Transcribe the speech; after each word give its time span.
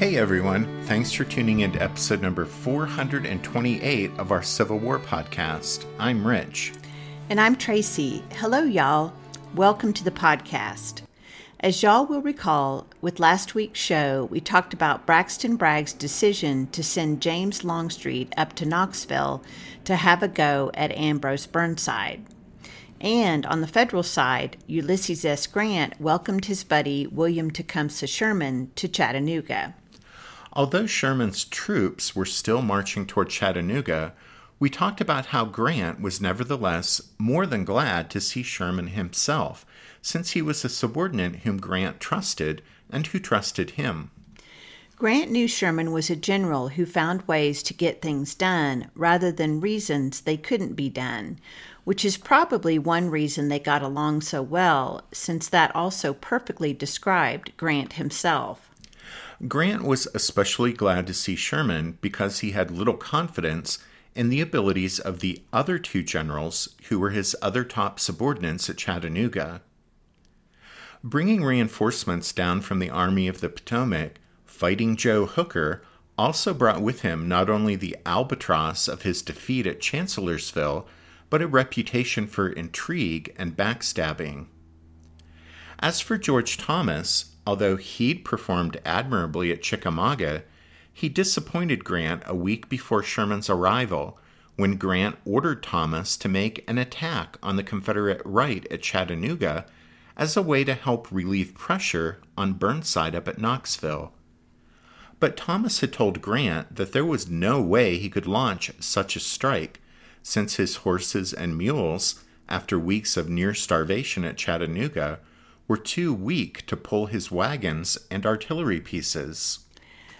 Hey 0.00 0.16
everyone, 0.16 0.82
thanks 0.86 1.12
for 1.12 1.24
tuning 1.24 1.60
in 1.60 1.72
to 1.72 1.82
episode 1.82 2.22
number 2.22 2.46
428 2.46 4.10
of 4.18 4.32
our 4.32 4.42
Civil 4.42 4.78
War 4.78 4.98
podcast. 4.98 5.84
I'm 5.98 6.26
Rich. 6.26 6.72
And 7.28 7.38
I'm 7.38 7.54
Tracy. 7.54 8.24
Hello, 8.36 8.60
y'all. 8.62 9.12
Welcome 9.54 9.92
to 9.92 10.02
the 10.02 10.10
podcast. 10.10 11.02
As 11.60 11.82
y'all 11.82 12.06
will 12.06 12.22
recall, 12.22 12.86
with 13.02 13.20
last 13.20 13.54
week's 13.54 13.78
show, 13.78 14.26
we 14.30 14.40
talked 14.40 14.72
about 14.72 15.04
Braxton 15.04 15.56
Bragg's 15.56 15.92
decision 15.92 16.68
to 16.68 16.82
send 16.82 17.20
James 17.20 17.62
Longstreet 17.62 18.32
up 18.38 18.54
to 18.54 18.64
Knoxville 18.64 19.44
to 19.84 19.96
have 19.96 20.22
a 20.22 20.28
go 20.28 20.70
at 20.72 20.96
Ambrose 20.96 21.44
Burnside. 21.44 22.24
And 23.02 23.44
on 23.44 23.60
the 23.60 23.66
federal 23.66 24.02
side, 24.02 24.56
Ulysses 24.66 25.26
S. 25.26 25.46
Grant 25.46 26.00
welcomed 26.00 26.46
his 26.46 26.64
buddy 26.64 27.06
William 27.06 27.50
Tecumseh 27.50 28.06
Sherman 28.06 28.70
to 28.76 28.88
Chattanooga. 28.88 29.74
Although 30.52 30.86
Sherman's 30.86 31.44
troops 31.44 32.16
were 32.16 32.24
still 32.24 32.60
marching 32.60 33.06
toward 33.06 33.30
Chattanooga, 33.30 34.14
we 34.58 34.68
talked 34.68 35.00
about 35.00 35.26
how 35.26 35.44
Grant 35.44 36.00
was 36.00 36.20
nevertheless 36.20 37.00
more 37.18 37.46
than 37.46 37.64
glad 37.64 38.10
to 38.10 38.20
see 38.20 38.42
Sherman 38.42 38.88
himself, 38.88 39.64
since 40.02 40.32
he 40.32 40.42
was 40.42 40.64
a 40.64 40.68
subordinate 40.68 41.36
whom 41.36 41.58
Grant 41.58 42.00
trusted 42.00 42.62
and 42.90 43.06
who 43.06 43.18
trusted 43.18 43.70
him. 43.70 44.10
Grant 44.96 45.30
knew 45.30 45.48
Sherman 45.48 45.92
was 45.92 46.10
a 46.10 46.16
general 46.16 46.68
who 46.70 46.84
found 46.84 47.26
ways 47.26 47.62
to 47.62 47.72
get 47.72 48.02
things 48.02 48.34
done 48.34 48.90
rather 48.94 49.32
than 49.32 49.60
reasons 49.62 50.20
they 50.20 50.36
couldn't 50.36 50.74
be 50.74 50.90
done, 50.90 51.38
which 51.84 52.04
is 52.04 52.18
probably 52.18 52.78
one 52.78 53.08
reason 53.08 53.48
they 53.48 53.58
got 53.58 53.80
along 53.80 54.20
so 54.20 54.42
well, 54.42 55.06
since 55.10 55.48
that 55.48 55.74
also 55.74 56.12
perfectly 56.12 56.74
described 56.74 57.56
Grant 57.56 57.94
himself. 57.94 58.69
Grant 59.48 59.84
was 59.84 60.06
especially 60.14 60.72
glad 60.72 61.06
to 61.06 61.14
see 61.14 61.34
Sherman 61.34 61.98
because 62.00 62.40
he 62.40 62.50
had 62.50 62.70
little 62.70 62.96
confidence 62.96 63.78
in 64.14 64.28
the 64.28 64.40
abilities 64.40 64.98
of 64.98 65.20
the 65.20 65.42
other 65.52 65.78
two 65.78 66.02
generals 66.02 66.74
who 66.88 66.98
were 66.98 67.10
his 67.10 67.34
other 67.40 67.64
top 67.64 67.98
subordinates 67.98 68.68
at 68.68 68.76
Chattanooga. 68.76 69.62
Bringing 71.02 71.42
reinforcements 71.42 72.32
down 72.32 72.60
from 72.60 72.80
the 72.80 72.90
Army 72.90 73.28
of 73.28 73.40
the 73.40 73.48
Potomac, 73.48 74.20
Fighting 74.44 74.94
Joe 74.94 75.24
Hooker 75.24 75.82
also 76.18 76.52
brought 76.52 76.82
with 76.82 77.00
him 77.00 77.26
not 77.26 77.48
only 77.48 77.76
the 77.76 77.96
albatross 78.04 78.88
of 78.88 79.02
his 79.02 79.22
defeat 79.22 79.66
at 79.66 79.80
Chancellorsville, 79.80 80.86
but 81.30 81.40
a 81.40 81.46
reputation 81.46 82.26
for 82.26 82.50
intrigue 82.50 83.32
and 83.38 83.56
backstabbing. 83.56 84.48
As 85.78 86.00
for 86.02 86.18
George 86.18 86.58
Thomas, 86.58 87.29
Although 87.46 87.76
he'd 87.76 88.24
performed 88.24 88.80
admirably 88.84 89.50
at 89.50 89.62
Chickamauga, 89.62 90.44
he 90.92 91.08
disappointed 91.08 91.84
Grant 91.84 92.22
a 92.26 92.34
week 92.34 92.68
before 92.68 93.02
Sherman's 93.02 93.48
arrival 93.48 94.18
when 94.56 94.76
Grant 94.76 95.16
ordered 95.24 95.62
Thomas 95.62 96.16
to 96.18 96.28
make 96.28 96.68
an 96.68 96.76
attack 96.76 97.38
on 97.42 97.56
the 97.56 97.62
Confederate 97.62 98.20
right 98.24 98.66
at 98.70 98.82
Chattanooga 98.82 99.64
as 100.16 100.36
a 100.36 100.42
way 100.42 100.64
to 100.64 100.74
help 100.74 101.10
relieve 101.10 101.54
pressure 101.54 102.20
on 102.36 102.52
Burnside 102.52 103.14
up 103.14 103.26
at 103.26 103.38
Knoxville. 103.38 104.12
But 105.18 105.36
Thomas 105.36 105.80
had 105.80 105.92
told 105.92 106.20
Grant 106.20 106.76
that 106.76 106.92
there 106.92 107.04
was 107.04 107.30
no 107.30 107.60
way 107.62 107.96
he 107.96 108.10
could 108.10 108.26
launch 108.26 108.70
such 108.80 109.16
a 109.16 109.20
strike, 109.20 109.80
since 110.22 110.56
his 110.56 110.76
horses 110.76 111.32
and 111.32 111.56
mules, 111.56 112.22
after 112.48 112.78
weeks 112.78 113.16
of 113.16 113.30
near 113.30 113.54
starvation 113.54 114.24
at 114.24 114.36
Chattanooga, 114.36 115.20
were 115.70 115.76
too 115.76 116.12
weak 116.12 116.66
to 116.66 116.76
pull 116.76 117.06
his 117.06 117.30
wagons 117.30 117.96
and 118.10 118.26
artillery 118.26 118.80
pieces. 118.80 119.60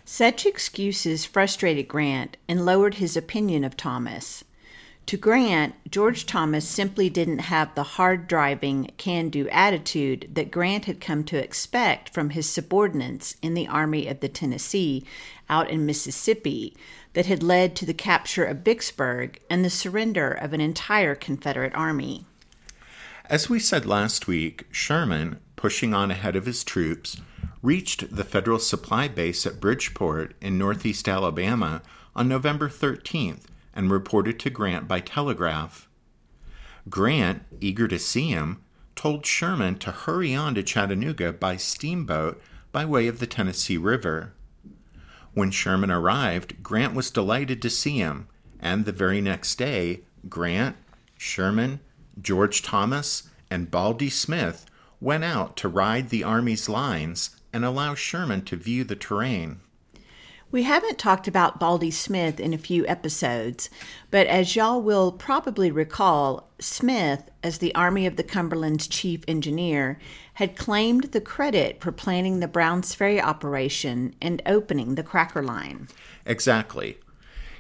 Such 0.05 0.47
excuses 0.47 1.25
frustrated 1.25 1.89
Grant 1.89 2.37
and 2.47 2.65
lowered 2.65 2.95
his 2.95 3.17
opinion 3.17 3.65
of 3.65 3.77
Thomas. 3.77 4.45
To 5.07 5.17
Grant, 5.17 5.75
George 5.91 6.25
Thomas 6.25 6.69
simply 6.69 7.11
didn't 7.11 7.41
have 7.41 7.75
the 7.75 7.83
hard 7.83 8.29
driving, 8.29 8.93
can 8.97 9.29
do 9.29 9.49
attitude 9.49 10.29
that 10.35 10.53
Grant 10.53 10.85
had 10.85 11.01
come 11.01 11.25
to 11.25 11.43
expect 11.43 12.15
from 12.15 12.31
his 12.31 12.49
subordinates 12.49 13.35
in 13.43 13.55
the 13.55 13.67
Army 13.67 14.07
of 14.07 14.21
the 14.21 14.29
Tennessee 14.29 15.05
out 15.49 15.69
in 15.69 15.85
Mississippi 15.85 16.77
that 17.15 17.27
had 17.27 17.43
led 17.43 17.75
to 17.75 17.85
the 17.85 17.93
capture 17.93 18.45
of 18.45 18.59
Vicksburg 18.59 19.41
and 19.51 19.65
the 19.65 19.69
surrender 19.69 20.31
of 20.31 20.53
an 20.53 20.61
entire 20.61 21.17
Confederate 21.17 21.75
army. 21.75 22.25
As 23.31 23.49
we 23.49 23.61
said 23.61 23.87
last 23.87 24.27
week, 24.27 24.67
Sherman, 24.73 25.39
pushing 25.55 25.95
on 25.95 26.11
ahead 26.11 26.35
of 26.35 26.47
his 26.47 26.65
troops, 26.65 27.17
reached 27.63 28.17
the 28.17 28.25
federal 28.25 28.59
supply 28.59 29.07
base 29.07 29.47
at 29.47 29.61
Bridgeport 29.61 30.35
in 30.41 30.59
northeast 30.59 31.09
Alabama 31.09 31.81
on 32.17 32.27
November 32.27 32.69
13th 32.69 33.43
and 33.73 33.89
reported 33.89 34.41
to 34.41 34.51
Grant 34.51 34.89
by 34.89 34.99
telegraph. 34.99 35.89
Grant, 36.89 37.45
eager 37.61 37.87
to 37.87 38.01
see 38.01 38.31
him, 38.31 38.63
told 38.97 39.25
Sherman 39.25 39.79
to 39.79 39.93
hurry 39.93 40.35
on 40.35 40.57
to 40.57 40.65
Chattanooga 40.65 41.33
by 41.33 41.57
steamboat 41.57 42.43
by 42.73 42.85
way 42.85 43.07
of 43.07 43.21
the 43.21 43.29
Tennessee 43.29 43.77
River. 43.77 44.33
When 45.35 45.53
Sherman 45.53 45.93
arrived, 45.93 46.65
Grant 46.65 46.95
was 46.95 47.13
delighted 47.13 47.63
to 47.63 47.71
see 47.71 47.99
him, 47.99 48.27
and 48.59 48.85
the 48.85 48.93
very 48.93 49.21
next 49.21 49.55
day, 49.55 50.01
Grant, 50.29 50.75
Sherman, 51.17 51.79
George 52.21 52.63
Thomas 52.63 53.29
and 53.51 53.71
Baldy 53.71 54.11
Smith 54.11 54.67
went 55.01 55.25
out 55.25 55.57
to 55.57 55.69
ride 55.69 56.11
the 56.11 56.25
Army's 56.25 56.69
lines 56.69 57.37
and 57.53 57.65
allow 57.65 57.95
Sherman 57.95 58.43
to 58.45 58.57
view 58.57 58.85
the 58.85 58.97
terrain. 58.97 59.61
We 60.53 60.65
haven't 60.65 60.99
talked 60.99 61.29
about 61.29 61.61
Baldy 61.61 61.93
Smith 61.93 62.41
in 62.41 62.53
a 62.53 62.59
few 62.59 62.85
episodes, 62.89 63.71
but 64.11 64.27
as 64.27 64.57
y'all 64.57 64.83
will 64.83 65.13
probably 65.13 65.71
recall, 65.71 66.51
Smith, 66.59 67.31
as 67.45 67.59
the 67.59 67.73
Army 67.77 68.05
of 68.05 68.17
the 68.17 68.25
Cumberland's 68.25 68.89
chief 68.89 69.23
engineer, 69.29 70.01
had 70.35 70.57
claimed 70.57 71.05
the 71.05 71.21
credit 71.21 71.81
for 71.81 71.93
planning 71.93 72.41
the 72.41 72.49
Browns 72.49 72.97
Ferry 72.97 73.21
operation 73.21 74.13
and 74.21 74.43
opening 74.45 74.97
the 74.97 75.05
Cracker 75.05 75.43
Line. 75.43 75.87
Exactly. 76.27 76.99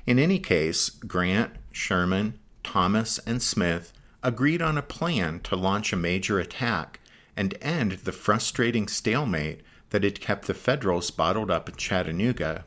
In 0.04 0.18
any 0.18 0.40
case, 0.40 0.90
Grant, 0.90 1.52
Sherman, 1.70 2.40
Thomas, 2.64 3.18
and 3.20 3.40
Smith 3.40 3.92
agreed 4.22 4.60
on 4.60 4.76
a 4.76 4.82
plan 4.82 5.40
to 5.40 5.56
launch 5.56 5.92
a 5.92 5.96
major 5.96 6.38
attack 6.38 7.00
and 7.36 7.56
end 7.60 7.92
the 7.92 8.12
frustrating 8.12 8.86
stalemate 8.86 9.60
that 9.90 10.04
had 10.04 10.20
kept 10.20 10.46
the 10.46 10.54
Federals 10.54 11.10
bottled 11.10 11.50
up 11.50 11.68
in 11.68 11.74
Chattanooga. 11.76 12.64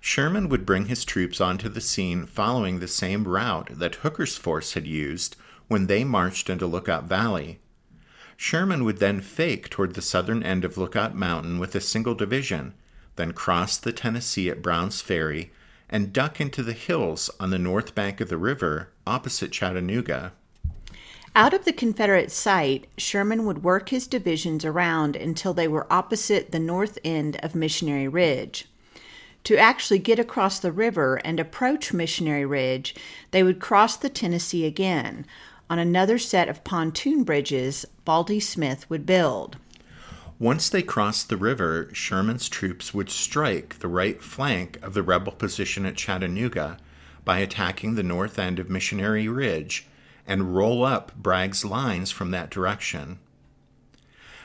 Sherman 0.00 0.48
would 0.48 0.66
bring 0.66 0.86
his 0.86 1.04
troops 1.04 1.40
onto 1.40 1.68
the 1.68 1.80
scene 1.80 2.26
following 2.26 2.78
the 2.78 2.88
same 2.88 3.26
route 3.26 3.70
that 3.72 3.96
Hooker's 3.96 4.36
force 4.36 4.74
had 4.74 4.86
used 4.86 5.36
when 5.68 5.86
they 5.86 6.04
marched 6.04 6.48
into 6.48 6.66
Lookout 6.66 7.04
Valley. 7.04 7.58
Sherman 8.36 8.84
would 8.84 8.98
then 8.98 9.20
fake 9.20 9.70
toward 9.70 9.94
the 9.94 10.02
southern 10.02 10.42
end 10.42 10.64
of 10.64 10.76
Lookout 10.76 11.14
Mountain 11.14 11.58
with 11.58 11.74
a 11.74 11.80
single 11.80 12.14
division, 12.14 12.74
then 13.16 13.32
cross 13.32 13.78
the 13.78 13.92
Tennessee 13.92 14.50
at 14.50 14.62
Brown's 14.62 15.00
Ferry 15.00 15.50
and 15.88 16.12
duck 16.12 16.40
into 16.40 16.62
the 16.62 16.72
hills 16.72 17.30
on 17.38 17.50
the 17.50 17.58
north 17.58 17.94
bank 17.94 18.20
of 18.20 18.28
the 18.28 18.38
river 18.38 18.90
opposite 19.06 19.52
Chattanooga. 19.52 20.32
Out 21.34 21.52
of 21.52 21.64
the 21.66 21.72
Confederate 21.72 22.32
sight, 22.32 22.86
Sherman 22.96 23.44
would 23.44 23.62
work 23.62 23.90
his 23.90 24.06
divisions 24.06 24.64
around 24.64 25.16
until 25.16 25.52
they 25.52 25.68
were 25.68 25.92
opposite 25.92 26.50
the 26.50 26.58
north 26.58 26.98
end 27.04 27.36
of 27.42 27.54
Missionary 27.54 28.08
Ridge. 28.08 28.66
To 29.44 29.56
actually 29.56 29.98
get 29.98 30.18
across 30.18 30.58
the 30.58 30.72
river 30.72 31.20
and 31.24 31.38
approach 31.38 31.92
Missionary 31.92 32.46
Ridge, 32.46 32.94
they 33.30 33.42
would 33.42 33.60
cross 33.60 33.96
the 33.96 34.08
Tennessee 34.08 34.64
again 34.64 35.26
on 35.68 35.78
another 35.78 36.18
set 36.18 36.48
of 36.48 36.64
pontoon 36.64 37.22
bridges 37.22 37.84
Baldy 38.04 38.40
Smith 38.40 38.88
would 38.88 39.04
build. 39.04 39.56
Once 40.38 40.68
they 40.68 40.82
crossed 40.82 41.30
the 41.30 41.36
river, 41.36 41.88
Sherman's 41.94 42.50
troops 42.50 42.92
would 42.92 43.08
strike 43.08 43.78
the 43.78 43.88
right 43.88 44.22
flank 44.22 44.78
of 44.82 44.92
the 44.92 45.02
rebel 45.02 45.32
position 45.32 45.86
at 45.86 45.96
Chattanooga 45.96 46.76
by 47.24 47.38
attacking 47.38 47.94
the 47.94 48.02
north 48.02 48.38
end 48.38 48.58
of 48.58 48.68
Missionary 48.68 49.28
Ridge 49.28 49.86
and 50.26 50.54
roll 50.54 50.84
up 50.84 51.14
Bragg's 51.16 51.64
lines 51.64 52.10
from 52.10 52.32
that 52.32 52.50
direction. 52.50 53.18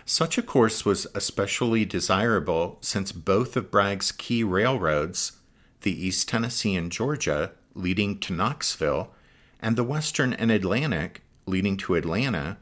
Such 0.06 0.38
a 0.38 0.42
course 0.42 0.86
was 0.86 1.08
especially 1.14 1.84
desirable 1.84 2.78
since 2.80 3.12
both 3.12 3.58
of 3.58 3.70
Bragg's 3.70 4.14
key 4.14 4.46
railroads, 4.46 5.34
the 5.82 6.06
East 6.06 6.30
Tennessee 6.30 6.76
and 6.76 6.90
Georgia, 6.90 7.52
leading 7.76 8.18
to 8.20 8.34
Knoxville, 8.34 9.14
and 9.62 9.76
the 9.76 9.84
Western 9.84 10.32
and 10.34 10.52
Atlantic, 10.52 11.22
leading 11.46 11.76
to 11.78 11.96
Atlanta, 11.96 12.58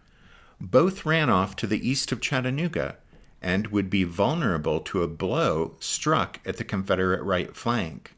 both 0.60 1.06
ran 1.06 1.30
off 1.30 1.56
to 1.58 1.68
the 1.68 1.88
east 1.88 2.12
of 2.12 2.22
Chattanooga 2.22 2.98
and 3.42 3.68
would 3.68 3.90
be 3.90 4.04
vulnerable 4.04 4.80
to 4.82 5.04
a 5.04 5.08
blow 5.08 5.76
struck 5.80 6.40
at 6.46 6.58
the 6.58 6.64
Confederate 6.64 7.24
right 7.24 7.56
flank. 7.56 8.14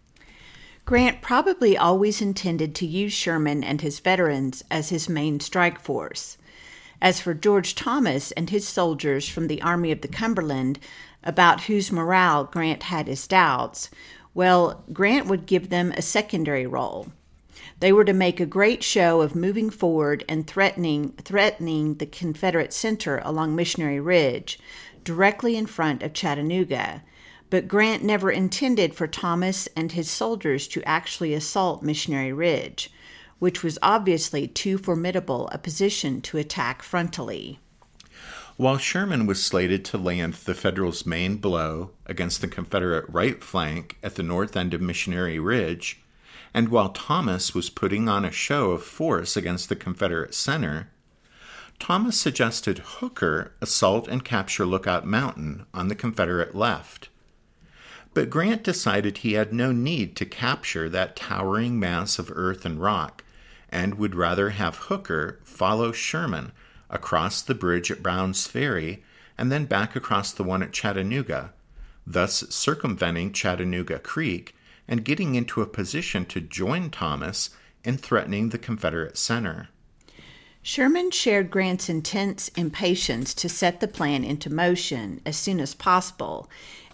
Grant 0.86 1.22
probably 1.22 1.78
always 1.78 2.22
intended 2.22 2.74
to 2.76 2.88
use 2.88 3.14
Sherman 3.14 3.64
and 3.64 3.82
his 3.82 4.00
veterans 4.00 4.64
as 4.72 4.90
his 4.90 5.08
main 5.08 5.40
strike 5.40 5.80
force. 5.80 6.38
As 7.02 7.20
for 7.20 7.34
George 7.34 7.76
Thomas 7.76 8.32
and 8.34 8.50
his 8.50 8.68
soldiers 8.68 9.28
from 9.28 9.48
the 9.48 9.62
Army 9.62 9.92
of 9.92 10.02
the 10.02 10.08
Cumberland, 10.08 10.80
about 11.24 11.62
whose 11.62 11.92
morale 11.92 12.46
Grant 12.46 12.84
had 12.84 13.08
his 13.08 13.28
doubts, 13.28 13.90
well, 14.34 14.84
Grant 14.92 15.28
would 15.28 15.46
give 15.46 15.70
them 15.70 15.92
a 15.92 16.02
secondary 16.02 16.66
role. 16.66 17.12
They 17.80 17.92
were 17.92 18.06
to 18.06 18.14
make 18.14 18.40
a 18.40 18.46
great 18.46 18.84
show 18.84 19.22
of 19.22 19.36
moving 19.36 19.72
forward 19.72 20.24
and 20.30 20.46
threatening 20.46 21.14
threatening 21.24 21.96
the 21.96 22.06
Confederate 22.06 22.74
center 22.74 23.20
along 23.24 23.56
Missionary 23.56 24.00
Ridge, 24.00 24.60
directly 25.04 25.56
in 25.56 25.66
front 25.66 26.04
of 26.04 26.14
Chattanooga, 26.14 27.04
but 27.50 27.68
Grant 27.68 28.04
never 28.04 28.32
intended 28.32 28.96
for 28.96 29.08
Thomas 29.08 29.68
and 29.76 29.92
his 29.92 30.10
soldiers 30.10 30.68
to 30.70 30.84
actually 30.88 31.34
assault 31.34 31.84
Missionary 31.84 32.32
Ridge, 32.32 32.92
which 33.40 33.64
was 33.64 33.80
obviously 33.82 34.48
too 34.48 34.78
formidable 34.78 35.50
a 35.52 35.58
position 35.58 36.22
to 36.22 36.38
attack 36.38 36.82
frontally. 36.82 37.58
While 38.56 38.78
Sherman 38.78 39.26
was 39.26 39.44
slated 39.44 39.84
to 39.86 39.98
land 39.98 40.36
the 40.36 40.54
Federals' 40.54 41.06
main 41.06 41.38
blow 41.38 41.92
against 42.06 42.42
the 42.42 42.48
Confederate 42.48 43.06
right 43.10 43.44
flank 43.44 43.98
at 44.04 44.16
the 44.16 44.24
north 44.24 44.56
end 44.56 44.74
of 44.74 44.82
Missionary 44.82 45.40
Ridge, 45.40 46.02
and 46.54 46.70
while 46.70 46.90
Thomas 46.90 47.56
was 47.56 47.70
putting 47.70 48.08
on 48.08 48.24
a 48.24 48.32
show 48.32 48.72
of 48.72 48.84
force 48.84 49.36
against 49.36 49.70
the 49.70 49.76
Confederate 49.76 50.36
center, 50.36 50.92
Thomas 51.82 52.18
suggested 52.18 52.78
Hooker 52.78 53.54
assault 53.60 54.08
and 54.08 54.24
capture 54.24 54.68
Lookout 54.68 55.04
Mountain 55.04 55.66
on 55.74 55.88
the 55.88 55.96
Confederate 55.96 56.54
left. 56.54 57.10
But 58.14 58.30
Grant 58.30 58.62
decided 58.62 59.18
he 59.18 59.34
had 59.34 59.52
no 59.52 59.72
need 59.72 60.16
to 60.18 60.26
capture 60.28 60.88
that 60.90 61.16
towering 61.16 61.80
mass 61.80 62.20
of 62.20 62.32
earth 62.36 62.66
and 62.66 62.80
rock, 62.80 63.24
and 63.68 63.96
would 63.96 64.14
rather 64.14 64.52
have 64.52 64.76
Hooker 64.76 65.40
follow 65.44 65.92
Sherman 65.92 66.52
across 66.88 67.42
the 67.42 67.56
bridge 67.56 67.90
at 67.90 68.04
Brown's 68.04 68.46
Ferry 68.46 69.04
and 69.36 69.52
then 69.52 69.66
back 69.66 69.96
across 69.96 70.32
the 70.32 70.44
one 70.44 70.62
at 70.62 70.74
Chattanooga, 70.74 71.52
thus 72.06 72.48
circumventing 72.54 73.34
Chattanooga 73.34 73.98
Creek 73.98 74.56
and 74.88 75.04
getting 75.04 75.34
into 75.34 75.64
a 75.64 75.68
position 75.68 76.26
to 76.28 76.42
join 76.42 76.92
Thomas 76.92 77.50
in 77.84 77.98
threatening 77.98 78.50
the 78.50 78.60
Confederate 78.60 79.18
center. 79.18 79.70
Sherman 80.64 81.12
shared 81.12 81.50
Grant's 81.50 81.90
intense 81.90 82.50
impatience 82.50 83.34
to 83.34 83.50
set 83.50 83.80
the 83.80 83.88
plan 83.88 84.24
into 84.24 84.54
motion 84.54 85.22
as 85.26 85.36
soon 85.36 85.60
as 85.60 85.74
possible 85.74 86.50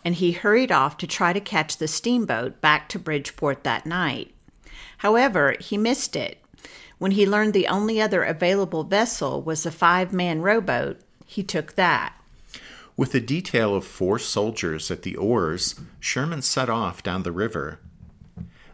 and 0.08 0.16
he 0.16 0.32
hurried 0.32 0.72
off 0.72 0.96
to 0.96 1.06
try 1.06 1.34
to 1.34 1.42
catch 1.42 1.76
the 1.76 1.88
steamboat 1.88 2.62
back 2.62 2.88
to 2.88 2.98
Bridgeport 2.98 3.66
that 3.66 3.86
night. 3.86 4.34
However, 5.00 5.56
he 5.60 5.78
missed 5.78 6.16
it. 6.16 6.38
When 6.98 7.12
he 7.12 7.28
learned 7.28 7.54
the 7.54 7.68
only 7.68 8.02
other 8.02 8.24
available 8.24 8.86
vessel 8.86 9.42
was 9.42 9.66
a 9.66 9.72
five 9.72 10.14
man 10.14 10.42
rowboat, 10.42 11.02
he 11.26 11.44
took 11.44 11.76
that. 11.76 12.14
With 12.96 13.14
a 13.14 13.20
detail 13.20 13.76
of 13.76 13.86
four 13.86 14.18
soldiers 14.18 14.90
at 14.90 15.04
the 15.04 15.18
oars, 15.18 15.76
Sherman 16.00 16.42
set 16.42 16.70
off 16.70 17.04
down 17.04 17.24
the 17.24 17.34
river. 17.34 17.80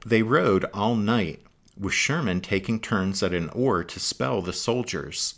They 0.05 0.21
rowed 0.21 0.65
all 0.71 0.95
night, 0.95 1.41
with 1.77 1.93
Sherman 1.93 2.41
taking 2.41 2.79
turns 2.79 3.23
at 3.23 3.33
an 3.33 3.49
oar 3.49 3.83
to 3.83 3.99
spell 3.99 4.41
the 4.41 4.53
soldiers. 4.53 5.35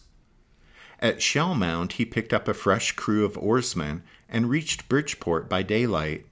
At 1.00 1.22
Shell 1.22 1.56
Mound, 1.56 1.94
he 1.94 2.06
picked 2.06 2.34
up 2.34 2.48
a 2.48 2.54
fresh 2.54 2.94
crew 2.94 3.26
of 3.26 3.38
oarsmen 3.38 4.04
and 4.30 4.50
reached 4.50 4.90
Bridgeport 4.90 5.50
by 5.50 5.62
daylight. 5.64 6.26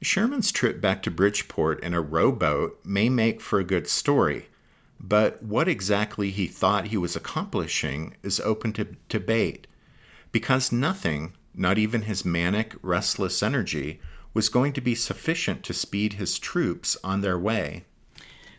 Sherman's 0.00 0.52
trip 0.52 0.80
back 0.80 1.02
to 1.02 1.10
Bridgeport 1.10 1.82
in 1.82 1.92
a 1.92 2.00
rowboat 2.00 2.78
may 2.84 3.08
make 3.08 3.40
for 3.40 3.58
a 3.58 3.64
good 3.64 3.88
story, 3.88 4.48
but 5.00 5.42
what 5.42 5.68
exactly 5.68 6.30
he 6.30 6.46
thought 6.46 6.88
he 6.88 6.96
was 6.96 7.16
accomplishing 7.16 8.14
is 8.22 8.40
open 8.40 8.72
to 8.74 8.96
debate, 9.08 9.66
because 10.30 10.70
nothing, 10.70 11.32
not 11.52 11.78
even 11.78 12.02
his 12.02 12.24
manic, 12.24 12.74
restless 12.82 13.42
energy, 13.42 14.00
was 14.34 14.48
going 14.48 14.72
to 14.72 14.80
be 14.80 14.94
sufficient 14.94 15.64
to 15.64 15.74
speed 15.74 16.14
his 16.14 16.38
troops 16.38 16.96
on 17.02 17.20
their 17.20 17.38
way. 17.38 17.84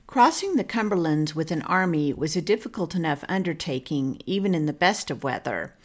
Crossing 0.09 0.55
the 0.55 0.63
Cumberlands 0.63 1.35
with 1.35 1.51
an 1.51 1.61
army 1.61 2.11
was 2.13 2.35
a 2.35 2.41
difficult 2.41 2.95
enough 2.95 3.23
undertaking, 3.29 4.19
even 4.25 4.55
in 4.55 4.65
the 4.65 4.73
best 4.73 5.11
of 5.11 5.23
weather, 5.23 5.75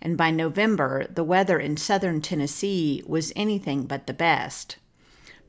and 0.00 0.16
by 0.16 0.30
November 0.30 1.06
the 1.06 1.22
weather 1.22 1.58
in 1.58 1.76
southern 1.76 2.22
Tennessee 2.22 3.02
was 3.06 3.30
anything 3.36 3.84
but 3.84 4.06
the 4.06 4.14
best. 4.14 4.78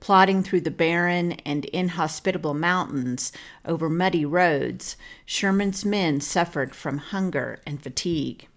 Plodding 0.01 0.43
through 0.43 0.59
the 0.59 0.69
barren 0.69 1.31
and 1.45 1.63
inhospitable 1.63 2.53
mountains 2.53 3.31
over 3.63 3.89
muddy 3.89 4.25
roads, 4.25 4.97
Sherman's 5.25 5.85
men 5.85 6.19
suffered 6.19 6.75
from 6.75 6.97
hunger 6.97 7.61
and 7.65 7.81
fatigue. 7.81 8.49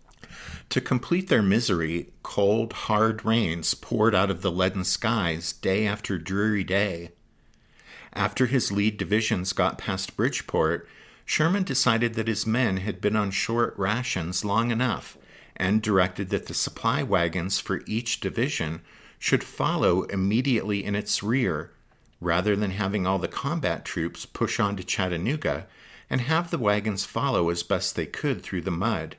To 0.70 0.80
complete 0.80 1.28
their 1.28 1.40
misery, 1.40 2.10
cold, 2.24 2.72
hard 2.72 3.24
rains 3.24 3.74
poured 3.74 4.16
out 4.16 4.28
of 4.28 4.42
the 4.42 4.50
leaden 4.50 4.82
skies 4.82 5.52
day 5.52 5.86
after 5.86 6.18
dreary 6.18 6.64
day 6.64 7.12
after 8.12 8.46
his 8.46 8.72
lead 8.72 8.96
divisions 8.96 9.52
got 9.52 9.78
past 9.78 10.16
Bridgeport, 10.16 10.88
Sherman 11.24 11.62
decided 11.62 12.14
that 12.14 12.28
his 12.28 12.46
men 12.46 12.78
had 12.78 13.00
been 13.00 13.16
on 13.16 13.30
short 13.30 13.74
rations 13.76 14.44
long 14.44 14.70
enough 14.70 15.18
and 15.56 15.82
directed 15.82 16.30
that 16.30 16.46
the 16.46 16.54
supply 16.54 17.02
wagons 17.02 17.58
for 17.58 17.82
each 17.86 18.20
division 18.20 18.80
should 19.18 19.42
follow 19.42 20.04
immediately 20.04 20.84
in 20.84 20.94
its 20.94 21.22
rear, 21.22 21.72
rather 22.20 22.56
than 22.56 22.70
having 22.70 23.06
all 23.06 23.18
the 23.18 23.28
combat 23.28 23.84
troops 23.84 24.24
push 24.24 24.58
on 24.58 24.76
to 24.76 24.84
Chattanooga 24.84 25.66
and 26.08 26.22
have 26.22 26.50
the 26.50 26.58
wagons 26.58 27.04
follow 27.04 27.50
as 27.50 27.62
best 27.62 27.94
they 27.94 28.06
could 28.06 28.42
through 28.42 28.62
the 28.62 28.70
mud. 28.70 29.16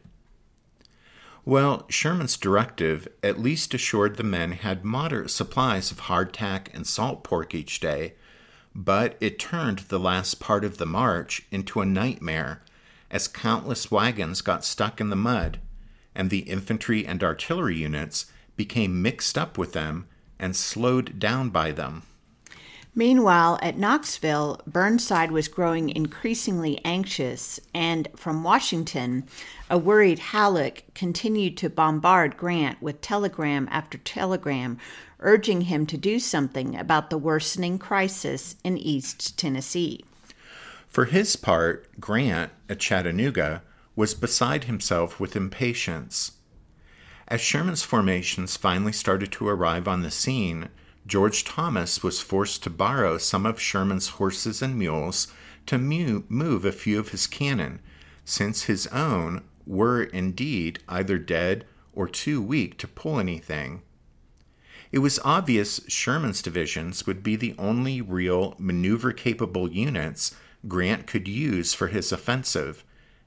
Well, 1.45 1.85
Sherman's 1.89 2.37
directive 2.37 3.07
at 3.23 3.39
least 3.39 3.73
assured 3.73 4.17
the 4.17 4.23
men 4.23 4.53
had 4.53 4.85
moderate 4.85 5.31
supplies 5.31 5.91
of 5.91 6.01
hardtack 6.01 6.67
and 6.73 6.85
salt 6.85 7.23
pork 7.23 7.55
each 7.55 7.79
day, 7.79 8.13
but 8.81 9.17
it 9.19 9.37
turned 9.37 9.79
the 9.79 9.99
last 9.99 10.39
part 10.39 10.63
of 10.63 10.77
the 10.77 10.85
march 10.85 11.41
into 11.51 11.81
a 11.81 11.85
nightmare 11.85 12.61
as 13.11 13.27
countless 13.27 13.91
wagons 13.91 14.39
got 14.39 14.63
stuck 14.63 15.01
in 15.01 15.09
the 15.09 15.17
mud, 15.17 15.59
and 16.15 16.29
the 16.29 16.39
infantry 16.39 17.05
and 17.05 17.21
artillery 17.21 17.75
units 17.75 18.27
became 18.55 19.01
mixed 19.01 19.37
up 19.37 19.57
with 19.57 19.73
them 19.73 20.07
and 20.39 20.55
slowed 20.55 21.19
down 21.19 21.49
by 21.49 21.71
them. 21.71 22.03
Meanwhile, 22.95 23.59
at 23.61 23.77
Knoxville, 23.77 24.61
Burnside 24.65 25.31
was 25.31 25.49
growing 25.49 25.89
increasingly 25.89 26.79
anxious, 26.85 27.59
and 27.73 28.07
from 28.15 28.43
Washington, 28.43 29.25
a 29.69 29.77
worried 29.77 30.19
Halleck 30.19 30.85
continued 30.95 31.57
to 31.57 31.69
bombard 31.69 32.37
Grant 32.37 32.81
with 32.81 33.01
telegram 33.01 33.67
after 33.71 33.97
telegram 33.97 34.77
urging 35.19 35.61
him 35.61 35.85
to 35.85 35.97
do 35.97 36.19
something 36.19 36.77
about 36.77 37.09
the 37.09 37.17
worsening 37.17 37.77
crisis 37.77 38.55
in 38.63 38.77
East 38.77 39.37
Tennessee. 39.37 40.03
For 40.87 41.05
his 41.05 41.35
part, 41.35 41.87
Grant, 41.99 42.51
at 42.67 42.79
Chattanooga, 42.79 43.61
was 43.95 44.13
beside 44.13 44.63
himself 44.63 45.19
with 45.19 45.35
impatience. 45.35 46.33
As 47.27 47.41
Sherman's 47.41 47.83
formations 47.83 48.57
finally 48.57 48.93
started 48.93 49.31
to 49.33 49.47
arrive 49.47 49.87
on 49.87 50.01
the 50.01 50.09
scene, 50.09 50.69
George 51.05 51.43
Thomas 51.43 52.01
was 52.01 52.21
forced 52.21 52.63
to 52.63 52.69
borrow 52.69 53.17
some 53.17 53.45
of 53.45 53.59
Sherman's 53.59 54.09
horses 54.09 54.61
and 54.61 54.77
mules 54.77 55.27
to 55.67 55.77
move 55.77 56.65
a 56.65 56.71
few 56.71 56.99
of 56.99 57.09
his 57.09 57.27
cannon, 57.27 57.79
since 58.25 58.63
his 58.63 58.87
own 58.87 59.43
were 59.67 60.03
indeed 60.03 60.79
either 60.87 61.19
dead 61.19 61.65
or 61.93 62.07
too 62.07 62.41
weak 62.41 62.77
to 62.79 62.87
pull 62.87 63.19
anything. 63.19 63.81
It 64.91 64.99
was 64.99 65.19
obvious 65.23 65.81
Sherman's 65.87 66.41
divisions 66.41 67.05
would 67.05 67.21
be 67.21 67.35
the 67.35 67.55
only 67.59 68.01
real 68.01 68.55
maneuver 68.57 69.11
capable 69.11 69.69
units 69.71 70.35
Grant 70.67 71.05
could 71.05 71.27
use 71.27 71.73
for 71.73 71.87
his 71.87 72.11
offensive, 72.11 72.83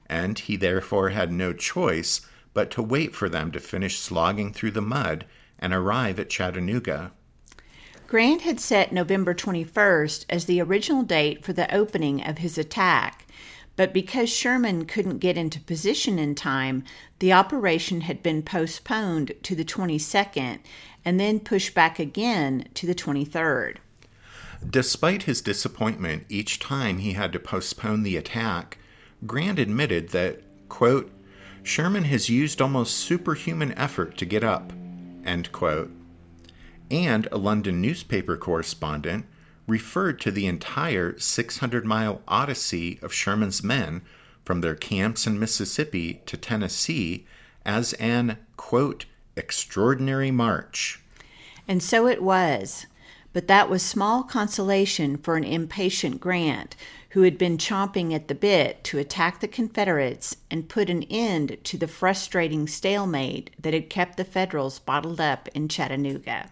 and 0.07 0.37
he 0.37 0.57
therefore 0.57 1.09
had 1.09 1.31
no 1.31 1.53
choice 1.53 2.21
but 2.53 2.69
to 2.71 2.83
wait 2.83 3.15
for 3.15 3.29
them 3.29 3.51
to 3.51 3.59
finish 3.59 3.97
slogging 3.97 4.53
through 4.53 4.71
the 4.71 4.81
mud 4.81 5.25
and 5.57 5.73
arrive 5.73 6.19
at 6.19 6.29
Chattanooga. 6.29 7.11
Grant 8.07 8.41
had 8.41 8.59
set 8.59 8.91
November 8.91 9.33
21st 9.33 10.25
as 10.29 10.45
the 10.45 10.61
original 10.61 11.01
date 11.01 11.43
for 11.43 11.53
the 11.53 11.73
opening 11.73 12.23
of 12.23 12.39
his 12.39 12.57
attack, 12.57 13.25
but 13.75 13.91
because 13.91 14.29
Sherman 14.29 14.85
couldn't 14.85 15.17
get 15.17 15.35
into 15.35 15.59
position 15.59 16.19
in 16.19 16.35
time, 16.35 16.83
the 17.17 17.33
operation 17.33 18.01
had 18.01 18.21
been 18.21 18.43
postponed 18.43 19.33
to 19.41 19.55
the 19.55 19.65
22nd 19.65 20.59
and 21.05 21.19
then 21.19 21.39
pushed 21.39 21.73
back 21.73 21.99
again 21.99 22.67
to 22.73 22.87
the 22.87 22.95
23rd. 22.95 23.77
Despite 24.69 25.23
his 25.23 25.41
disappointment 25.41 26.25
each 26.29 26.59
time 26.59 26.99
he 26.99 27.13
had 27.13 27.33
to 27.33 27.39
postpone 27.39 28.03
the 28.03 28.17
attack, 28.17 28.77
Grant 29.25 29.59
admitted 29.59 30.09
that, 30.09 30.41
quote, 30.69 31.11
Sherman 31.63 32.05
has 32.05 32.29
used 32.29 32.61
almost 32.61 32.95
superhuman 32.95 33.71
effort 33.77 34.17
to 34.17 34.25
get 34.25 34.43
up, 34.43 34.73
end 35.25 35.51
quote. 35.51 35.91
And 36.91 37.27
a 37.31 37.37
London 37.37 37.81
newspaper 37.81 38.37
correspondent 38.37 39.25
referred 39.65 40.19
to 40.21 40.31
the 40.31 40.45
entire 40.45 41.17
600 41.17 41.85
mile 41.85 42.21
odyssey 42.27 42.99
of 43.01 43.13
Sherman's 43.13 43.63
men 43.63 44.01
from 44.43 44.61
their 44.61 44.75
camps 44.75 45.25
in 45.25 45.39
Mississippi 45.39 46.21
to 46.25 46.35
Tennessee 46.35 47.25
as 47.65 47.93
an, 47.93 48.37
quote, 48.57 49.05
extraordinary 49.35 50.31
march. 50.31 51.01
And 51.67 51.81
so 51.81 52.07
it 52.07 52.21
was. 52.21 52.85
But 53.31 53.47
that 53.47 53.69
was 53.69 53.81
small 53.81 54.23
consolation 54.23 55.17
for 55.17 55.35
an 55.35 55.43
impatient 55.43 56.21
Grant 56.21 56.75
who 57.09 57.23
had 57.23 57.37
been 57.37 57.57
chomping 57.57 58.13
at 58.13 58.27
the 58.27 58.35
bit 58.35 58.83
to 58.83 58.97
attack 58.97 59.39
the 59.39 59.47
Confederates 59.47 60.37
and 60.49 60.69
put 60.69 60.89
an 60.89 61.03
end 61.03 61.57
to 61.63 61.77
the 61.77 61.87
frustrating 61.87 62.67
stalemate 62.67 63.49
that 63.59 63.73
had 63.73 63.89
kept 63.89 64.17
the 64.17 64.25
Federals 64.25 64.79
bottled 64.79 65.21
up 65.21 65.47
in 65.53 65.67
Chattanooga. 65.67 66.51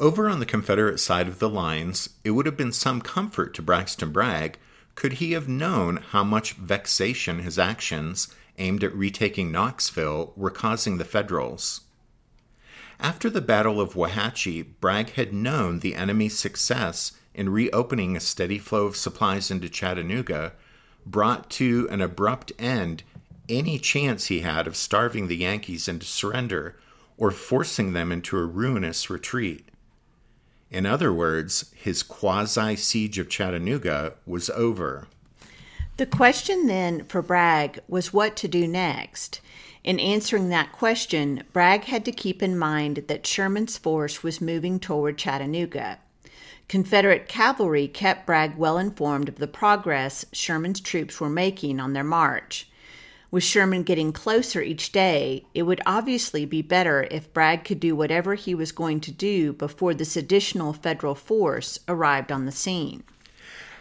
Over 0.00 0.28
on 0.28 0.38
the 0.38 0.46
Confederate 0.46 1.00
side 1.00 1.26
of 1.26 1.40
the 1.40 1.48
lines, 1.48 2.10
it 2.22 2.30
would 2.30 2.46
have 2.46 2.56
been 2.56 2.72
some 2.72 3.00
comfort 3.00 3.52
to 3.54 3.62
Braxton 3.62 4.12
Bragg 4.12 4.56
could 4.94 5.14
he 5.14 5.32
have 5.32 5.48
known 5.48 5.96
how 5.96 6.22
much 6.22 6.52
vexation 6.52 7.40
his 7.40 7.58
actions 7.58 8.28
aimed 8.58 8.84
at 8.84 8.94
retaking 8.94 9.50
Knoxville 9.50 10.32
were 10.36 10.50
causing 10.50 10.98
the 10.98 11.04
Federals. 11.04 11.80
After 13.00 13.28
the 13.28 13.40
Battle 13.40 13.80
of 13.80 13.94
Wauhatchie, 13.94 14.66
Bragg 14.80 15.10
had 15.10 15.32
known 15.32 15.80
the 15.80 15.96
enemy's 15.96 16.38
success 16.38 17.12
in 17.34 17.48
reopening 17.48 18.16
a 18.16 18.20
steady 18.20 18.58
flow 18.58 18.86
of 18.86 18.96
supplies 18.96 19.50
into 19.50 19.68
Chattanooga 19.68 20.52
brought 21.06 21.50
to 21.50 21.88
an 21.90 22.00
abrupt 22.00 22.52
end 22.56 23.02
any 23.48 23.78
chance 23.78 24.26
he 24.26 24.40
had 24.40 24.68
of 24.68 24.76
starving 24.76 25.26
the 25.26 25.36
Yankees 25.36 25.88
into 25.88 26.06
surrender 26.06 26.76
or 27.16 27.30
forcing 27.32 27.94
them 27.94 28.12
into 28.12 28.36
a 28.36 28.44
ruinous 28.44 29.10
retreat. 29.10 29.67
In 30.70 30.84
other 30.84 31.12
words, 31.12 31.72
his 31.74 32.02
quasi 32.02 32.76
siege 32.76 33.18
of 33.18 33.28
Chattanooga 33.28 34.14
was 34.26 34.50
over. 34.50 35.08
The 35.96 36.06
question 36.06 36.66
then 36.66 37.04
for 37.04 37.22
Bragg 37.22 37.80
was 37.88 38.12
what 38.12 38.36
to 38.36 38.48
do 38.48 38.68
next. 38.68 39.40
In 39.82 39.98
answering 39.98 40.50
that 40.50 40.72
question, 40.72 41.44
Bragg 41.52 41.84
had 41.84 42.04
to 42.04 42.12
keep 42.12 42.42
in 42.42 42.58
mind 42.58 43.04
that 43.08 43.26
Sherman's 43.26 43.78
force 43.78 44.22
was 44.22 44.40
moving 44.40 44.78
toward 44.78 45.16
Chattanooga. 45.16 45.98
Confederate 46.68 47.28
cavalry 47.28 47.88
kept 47.88 48.26
Bragg 48.26 48.58
well 48.58 48.76
informed 48.76 49.28
of 49.28 49.36
the 49.36 49.48
progress 49.48 50.26
Sherman's 50.32 50.80
troops 50.80 51.18
were 51.18 51.30
making 51.30 51.80
on 51.80 51.94
their 51.94 52.04
march. 52.04 52.67
With 53.30 53.44
Sherman 53.44 53.82
getting 53.82 54.12
closer 54.12 54.62
each 54.62 54.90
day, 54.90 55.44
it 55.52 55.64
would 55.64 55.82
obviously 55.84 56.46
be 56.46 56.62
better 56.62 57.06
if 57.10 57.32
Bragg 57.34 57.64
could 57.64 57.78
do 57.78 57.94
whatever 57.94 58.34
he 58.34 58.54
was 58.54 58.72
going 58.72 59.00
to 59.00 59.12
do 59.12 59.52
before 59.52 59.92
this 59.92 60.16
additional 60.16 60.72
federal 60.72 61.14
force 61.14 61.78
arrived 61.86 62.32
on 62.32 62.46
the 62.46 62.52
scene. 62.52 63.02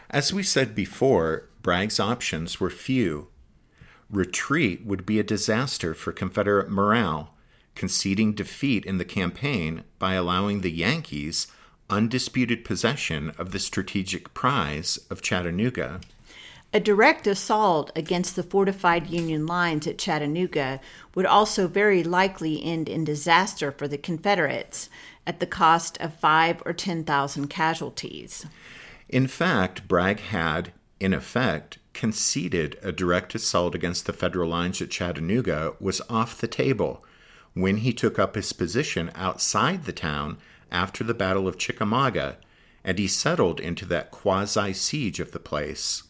As 0.10 0.34
we 0.34 0.44
said 0.44 0.76
before, 0.76 1.48
Bragg's 1.62 2.00
options 2.00 2.60
were 2.60 2.70
few. 2.70 3.30
Retreat 4.10 4.86
would 4.86 5.06
be 5.06 5.20
a 5.20 5.24
disaster 5.24 5.94
for 5.94 6.12
Confederate 6.12 6.70
morale, 6.70 7.34
conceding 7.76 8.34
defeat 8.34 8.86
in 8.86 8.98
the 8.98 9.06
campaign 9.06 9.84
by 9.98 10.14
allowing 10.14 10.60
the 10.60 10.72
Yankees 10.72 11.48
undisputed 11.90 12.66
possession 12.66 13.32
of 13.38 13.52
the 13.52 13.60
strategic 13.60 14.34
prize 14.34 14.98
of 15.10 15.22
Chattanooga. 15.22 16.02
A 16.78 16.80
direct 16.80 17.26
assault 17.26 17.92
against 17.96 18.36
the 18.36 18.44
fortified 18.44 19.08
Union 19.08 19.48
lines 19.48 19.88
at 19.88 19.98
Chattanooga 19.98 20.80
would 21.16 21.26
also 21.26 21.68
very 21.68 22.04
likely 22.04 22.64
end 22.64 22.88
in 22.88 23.04
disaster 23.04 23.72
for 23.72 23.88
the 23.88 23.98
Confederates 23.98 24.88
at 25.26 25.40
the 25.40 25.48
cost 25.48 25.98
of 26.00 26.14
five 26.14 26.62
or 26.68 26.74
ten 26.74 27.04
thousand 27.04 27.48
casualties. 27.48 28.46
In 29.10 29.26
fact, 29.26 29.88
Bragg 29.88 30.20
had, 30.20 30.72
in 31.00 31.16
effect, 31.16 31.80
conceded 31.96 32.78
a 32.84 32.92
direct 32.92 33.34
assault 33.34 33.74
against 33.74 34.06
the 34.06 34.14
Federal 34.14 34.48
lines 34.48 34.80
at 34.80 34.92
Chattanooga 34.92 35.74
was 35.80 36.00
off 36.12 36.40
the 36.40 36.48
table 36.48 37.04
when 37.56 37.78
he 37.78 37.92
took 37.92 38.20
up 38.20 38.36
his 38.36 38.54
position 38.54 39.10
outside 39.16 39.86
the 39.86 39.92
town 39.92 40.38
after 40.72 41.04
the 41.04 41.16
Battle 41.16 41.48
of 41.48 41.58
Chickamauga, 41.58 42.38
and 42.84 43.00
he 43.00 43.08
settled 43.08 43.60
into 43.60 43.84
that 43.86 44.12
quasi 44.12 44.74
siege 44.74 45.20
of 45.20 45.32
the 45.32 45.40
place. 45.40 46.04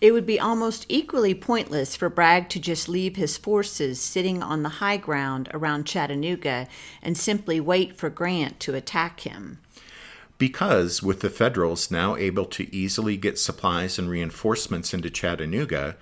It 0.00 0.12
would 0.12 0.24
be 0.24 0.40
almost 0.40 0.86
equally 0.88 1.34
pointless 1.34 1.94
for 1.94 2.08
Bragg 2.08 2.48
to 2.50 2.60
just 2.60 2.88
leave 2.88 3.16
his 3.16 3.36
forces 3.36 4.00
sitting 4.00 4.42
on 4.42 4.62
the 4.62 4.80
high 4.80 4.96
ground 4.96 5.50
around 5.52 5.86
Chattanooga 5.86 6.68
and 7.02 7.18
simply 7.18 7.60
wait 7.60 7.96
for 7.96 8.08
Grant 8.08 8.58
to 8.60 8.74
attack 8.74 9.20
him. 9.20 9.58
Because, 10.38 11.02
with 11.02 11.20
the 11.20 11.28
Federals 11.28 11.90
now 11.90 12.16
able 12.16 12.46
to 12.46 12.74
easily 12.74 13.18
get 13.18 13.38
supplies 13.38 13.98
and 13.98 14.08
reinforcements 14.08 14.94
into 14.94 15.10
Chattanooga, 15.10 15.96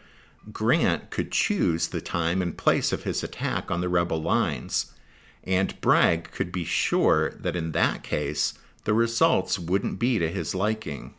Grant 0.52 1.10
could 1.10 1.32
choose 1.32 1.88
the 1.88 2.00
time 2.00 2.40
and 2.40 2.56
place 2.56 2.92
of 2.92 3.02
his 3.02 3.24
attack 3.24 3.68
on 3.68 3.80
the 3.80 3.88
rebel 3.88 4.22
lines, 4.22 4.94
and 5.42 5.78
Bragg 5.80 6.30
could 6.30 6.52
be 6.52 6.64
sure 6.64 7.30
that 7.30 7.56
in 7.56 7.72
that 7.72 8.04
case 8.04 8.54
the 8.84 8.94
results 8.94 9.58
wouldn't 9.58 9.98
be 9.98 10.20
to 10.20 10.28
his 10.28 10.54
liking. 10.54 11.14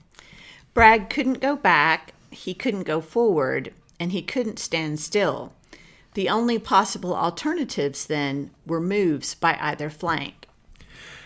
Bragg 0.74 1.10
couldn't 1.10 1.42
go 1.42 1.58
back 1.58 2.14
he 2.32 2.54
couldn't 2.54 2.84
go 2.84 3.02
forward 3.02 3.74
and 4.00 4.12
he 4.12 4.22
couldn't 4.22 4.60
stand 4.60 5.00
still. 5.00 5.54
The 6.14 6.30
only 6.30 6.58
possible 6.58 7.16
alternatives 7.16 8.06
then 8.06 8.52
were 8.66 8.82
moves 8.82 9.36
by 9.36 9.58
either 9.60 9.90
flank. 9.90 10.48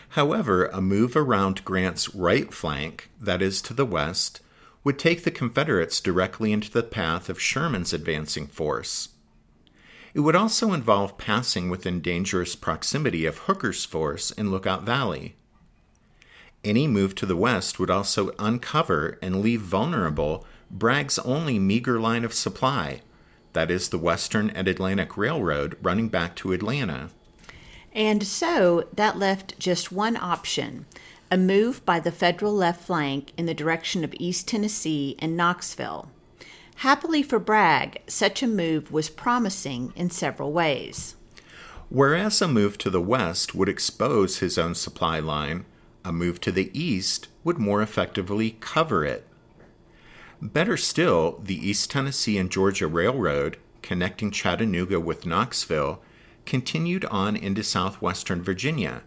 However, 0.10 0.68
a 0.68 0.82
move 0.82 1.16
around 1.16 1.66
Grant's 1.66 2.14
right 2.14 2.54
flank, 2.54 3.10
that 3.20 3.42
is 3.42 3.62
to 3.64 3.74
the 3.74 3.86
west, 3.86 4.42
would 4.84 5.00
take 5.00 5.24
the 5.24 5.32
Confederates 5.32 6.00
directly 6.00 6.52
into 6.52 6.70
the 6.70 6.84
path 6.84 7.30
of 7.30 7.42
Sherman's 7.42 7.94
advancing 7.94 8.48
force. 8.48 9.10
It 10.14 10.20
would 10.20 10.36
also 10.36 10.74
involve 10.74 11.18
passing 11.18 11.70
within 11.70 12.02
dangerous 12.02 12.56
proximity 12.56 13.26
of 13.26 13.40
Hooker's 13.40 13.86
force 13.86 14.30
in 14.30 14.52
Lookout 14.52 14.84
Valley. 14.84 15.36
Any 16.64 16.88
move 16.88 17.16
to 17.16 17.26
the 17.26 17.36
west 17.36 17.80
would 17.80 17.90
also 17.90 18.36
uncover 18.38 19.18
and 19.22 19.42
leave 19.42 19.62
vulnerable 19.62 20.46
Bragg's 20.74 21.20
only 21.20 21.60
meager 21.60 22.00
line 22.00 22.26
of 22.26 22.34
supply, 22.34 23.02
that 23.54 23.70
is, 23.70 23.90
the 23.90 24.00
Western 24.00 24.50
and 24.50 24.68
Atlantic 24.68 25.16
Railroad 25.16 25.78
running 25.84 26.10
back 26.10 26.36
to 26.38 26.52
Atlanta. 26.52 27.10
And 27.94 28.24
so 28.24 28.88
that 28.92 29.20
left 29.20 29.60
just 29.60 29.92
one 29.92 30.18
option 30.18 30.86
a 31.30 31.38
move 31.38 31.84
by 31.84 32.00
the 32.00 32.12
federal 32.12 32.54
left 32.54 32.86
flank 32.86 33.32
in 33.38 33.48
the 33.48 33.56
direction 33.56 34.04
of 34.04 34.14
East 34.20 34.48
Tennessee 34.48 35.16
and 35.18 35.36
Knoxville. 35.36 36.12
Happily 36.78 37.24
for 37.24 37.40
Bragg, 37.40 38.02
such 38.08 38.44
a 38.44 38.48
move 38.48 38.92
was 38.92 39.10
promising 39.10 39.94
in 39.96 40.12
several 40.12 40.52
ways. 40.52 41.16
Whereas 41.90 42.40
a 42.42 42.48
move 42.48 42.78
to 42.80 42.90
the 42.92 43.02
west 43.02 43.56
would 43.56 43.70
expose 43.70 44.40
his 44.40 44.60
own 44.60 44.76
supply 44.76 45.20
line, 45.20 45.66
a 46.06 46.12
move 46.12 46.40
to 46.42 46.52
the 46.52 46.70
east 46.78 47.30
would 47.44 47.58
more 47.58 47.82
effectively 47.82 48.58
cover 48.60 49.04
it. 49.04 49.26
Better 50.44 50.76
still, 50.76 51.40
the 51.42 51.56
East 51.56 51.90
Tennessee 51.90 52.38
and 52.38 52.52
Georgia 52.52 52.86
Railroad, 52.86 53.56
connecting 53.82 54.30
Chattanooga 54.30 55.00
with 55.00 55.26
Knoxville, 55.26 56.02
continued 56.46 57.06
on 57.06 57.38
into 57.38 57.64
southwestern 57.64 58.44
Virginia, 58.44 59.04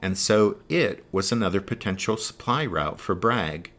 and 0.00 0.18
so 0.18 0.56
it 0.68 1.04
was 1.12 1.30
another 1.30 1.60
potential 1.60 2.16
supply 2.16 2.66
route 2.66 2.98
for 2.98 3.14
Bragg. 3.14 3.70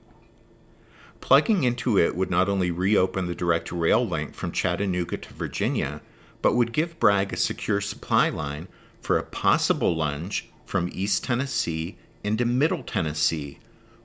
Plugging 1.20 1.66
into 1.66 2.00
it 2.00 2.16
would 2.16 2.32
not 2.32 2.48
only 2.48 2.72
reopen 2.72 3.28
the 3.28 3.36
direct 3.36 3.74
rail 3.74 4.08
link 4.08 4.34
from 4.34 4.54
Chattanooga 4.54 5.18
to 5.18 5.34
Virginia, 5.34 6.00
but 6.42 6.56
would 6.56 6.72
give 6.72 6.98
Bragg 6.98 7.34
a 7.34 7.38
secure 7.38 7.82
supply 7.82 8.30
line 8.30 8.70
for 9.02 9.18
a 9.18 9.24
possible 9.24 9.94
lunge 9.94 10.50
from 10.66 10.90
East 10.94 11.26
Tennessee 11.26 11.98
into 12.24 12.46
Middle 12.46 12.84
Tennessee, 12.84 13.60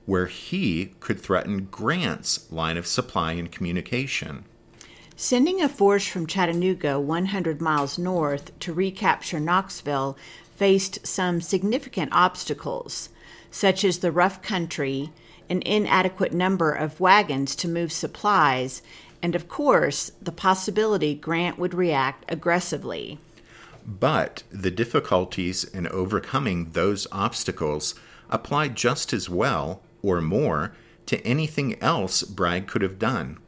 where 0.07 0.25
he 0.25 0.93
could 1.01 1.19
threaten 1.19 1.67
Grant's 1.69 2.49
line 2.51 2.77
of 2.77 2.87
supply 2.87 3.33
and 3.33 3.51
communication. 3.51 4.45
Sending 5.17 5.61
a 5.61 5.67
force 5.67 6.07
from 6.07 6.25
Chattanooga 6.25 6.99
100 6.99 7.61
miles 7.61 7.99
north 7.99 8.57
to 8.59 8.73
recapture 8.73 9.39
Knoxville 9.39 10.17
faced 10.55 11.05
some 11.05 11.41
significant 11.41 12.13
obstacles, 12.13 13.09
such 13.51 13.83
as 13.83 13.99
the 13.99 14.11
rough 14.11 14.41
country, 14.41 15.11
an 15.49 15.61
inadequate 15.63 16.33
number 16.33 16.71
of 16.71 17.01
wagons 17.01 17.55
to 17.57 17.67
move 17.67 17.91
supplies, 17.91 18.81
and 19.21 19.35
of 19.35 19.49
course, 19.49 20.13
the 20.21 20.31
possibility 20.31 21.15
Grant 21.15 21.59
would 21.59 21.73
react 21.73 22.23
aggressively. 22.31 23.19
But 23.85 24.43
the 24.51 24.71
difficulties 24.71 25.65
in 25.65 25.87
overcoming 25.89 26.71
those 26.71 27.07
obstacles 27.11 27.95
applied 28.29 28.75
just 28.75 29.13
as 29.13 29.29
well, 29.29 29.81
or 30.07 30.21
more, 30.21 30.73
to 31.05 31.25
anything 31.25 31.81
else 31.81 32.23
Bragg 32.23 32.67
could 32.67 32.81
have 32.81 32.99
done. 32.99 33.39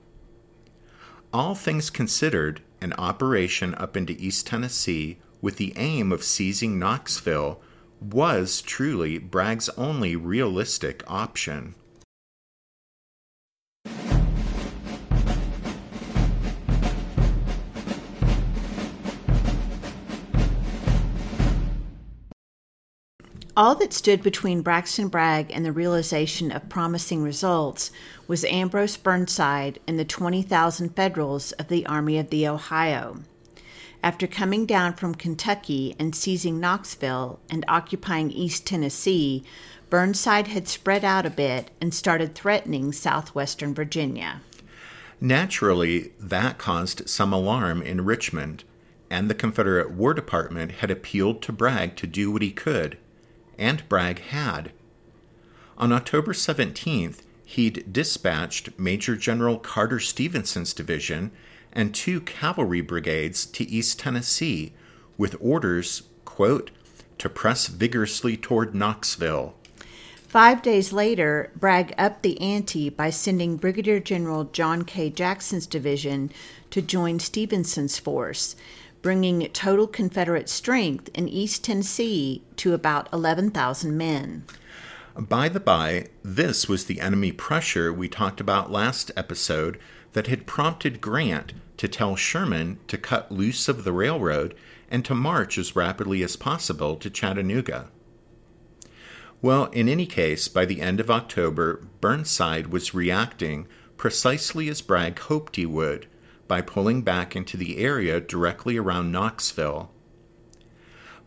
All 1.31 1.55
things 1.55 1.89
considered, 1.89 2.61
an 2.81 2.93
operation 2.93 3.75
up 3.75 3.95
into 3.95 4.13
East 4.17 4.47
Tennessee 4.47 5.19
with 5.41 5.57
the 5.57 5.73
aim 5.75 6.11
of 6.11 6.23
seizing 6.23 6.79
Knoxville 6.79 7.61
was 8.01 8.61
truly 8.61 9.17
Bragg's 9.17 9.69
only 9.69 10.15
realistic 10.15 11.03
option. 11.07 11.75
All 23.59 23.75
that 23.75 23.91
stood 23.91 24.23
between 24.23 24.61
Braxton 24.61 25.09
Bragg 25.09 25.51
and 25.51 25.65
the 25.65 25.73
realization 25.73 26.49
of 26.49 26.69
promising 26.69 27.21
results 27.21 27.91
was 28.25 28.45
Ambrose 28.45 28.95
Burnside 28.95 29.79
and 29.85 29.99
the 29.99 30.05
20,000 30.05 30.95
Federals 30.95 31.51
of 31.51 31.67
the 31.67 31.85
Army 31.85 32.17
of 32.17 32.29
the 32.29 32.47
Ohio. 32.47 33.17
After 34.01 34.27
coming 34.27 34.65
down 34.65 34.93
from 34.93 35.13
Kentucky 35.13 35.93
and 35.99 36.15
seizing 36.15 36.61
Knoxville 36.61 37.41
and 37.49 37.65
occupying 37.67 38.31
East 38.31 38.65
Tennessee, 38.65 39.43
Burnside 39.89 40.47
had 40.47 40.69
spread 40.69 41.03
out 41.03 41.25
a 41.25 41.29
bit 41.29 41.69
and 41.81 41.93
started 41.93 42.35
threatening 42.35 42.93
southwestern 42.93 43.75
Virginia. 43.75 44.39
Naturally, 45.19 46.13
that 46.17 46.57
caused 46.57 47.09
some 47.09 47.33
alarm 47.33 47.81
in 47.81 48.05
Richmond, 48.05 48.63
and 49.09 49.29
the 49.29 49.35
Confederate 49.35 49.91
War 49.91 50.13
Department 50.13 50.71
had 50.79 50.89
appealed 50.89 51.41
to 51.41 51.51
Bragg 51.51 51.97
to 51.97 52.07
do 52.07 52.31
what 52.31 52.41
he 52.41 52.51
could 52.51 52.97
and 53.59 53.87
Bragg 53.87 54.21
had. 54.21 54.71
On 55.77 55.91
October 55.91 56.33
17th, 56.33 57.21
he'd 57.45 57.93
dispatched 57.93 58.77
Major 58.79 59.15
General 59.15 59.59
Carter 59.59 59.99
Stevenson's 59.99 60.73
division 60.73 61.31
and 61.71 61.93
two 61.93 62.21
cavalry 62.21 62.81
brigades 62.81 63.45
to 63.45 63.69
East 63.69 63.99
Tennessee 63.99 64.73
with 65.17 65.35
orders, 65.39 66.03
quote, 66.25 66.71
to 67.19 67.29
press 67.29 67.67
vigorously 67.67 68.37
toward 68.37 68.73
Knoxville. 68.73 69.53
Five 70.29 70.61
days 70.61 70.93
later, 70.93 71.51
Bragg 71.55 71.93
upped 71.97 72.21
the 72.21 72.39
ante 72.39 72.89
by 72.89 73.09
sending 73.09 73.57
Brigadier 73.57 73.99
General 73.99 74.43
John 74.45 74.83
K. 74.83 75.09
Jackson's 75.09 75.65
division 75.65 76.31
to 76.69 76.83
join 76.83 77.19
Stevenson's 77.19 77.97
force, 77.97 78.55
bringing 79.01 79.47
total 79.49 79.87
Confederate 79.87 80.49
strength 80.49 81.09
in 81.13 81.27
East 81.27 81.63
Tennessee 81.63 82.43
to 82.57 82.73
about 82.73 83.11
11,000 83.13 83.97
men. 83.97 84.43
By 85.15 85.49
the 85.49 85.59
by, 85.59 86.07
this 86.23 86.67
was 86.67 86.85
the 86.85 87.01
enemy 87.01 87.31
pressure 87.31 87.91
we 87.91 88.07
talked 88.07 88.39
about 88.39 88.71
last 88.71 89.11
episode 89.17 89.79
that 90.13 90.27
had 90.27 90.47
prompted 90.47 91.01
Grant 91.01 91.53
to 91.77 91.87
tell 91.87 92.15
Sherman 92.15 92.79
to 92.87 92.97
cut 92.97 93.31
loose 93.31 93.67
of 93.67 93.83
the 93.83 93.93
railroad 93.93 94.55
and 94.89 95.05
to 95.05 95.15
march 95.15 95.57
as 95.57 95.75
rapidly 95.75 96.23
as 96.23 96.35
possible 96.35 96.95
to 96.97 97.09
Chattanooga. 97.09 97.89
Well, 99.41 99.65
in 99.67 99.87
any 99.87 100.05
case, 100.05 100.47
by 100.47 100.65
the 100.65 100.81
end 100.81 100.99
of 100.99 101.09
October, 101.09 101.85
Burnside 102.01 102.67
was 102.67 102.93
reacting 102.93 103.67
precisely 103.97 104.67
as 104.69 104.81
Bragg 104.81 105.19
hoped 105.19 105.55
he 105.55 105.65
would 105.65 106.07
by 106.49 106.59
pulling 106.59 107.03
back 107.03 107.35
into 107.35 107.55
the 107.55 107.77
area 107.77 108.19
directly 108.19 108.75
around 108.75 109.11
Knoxville. 109.11 109.91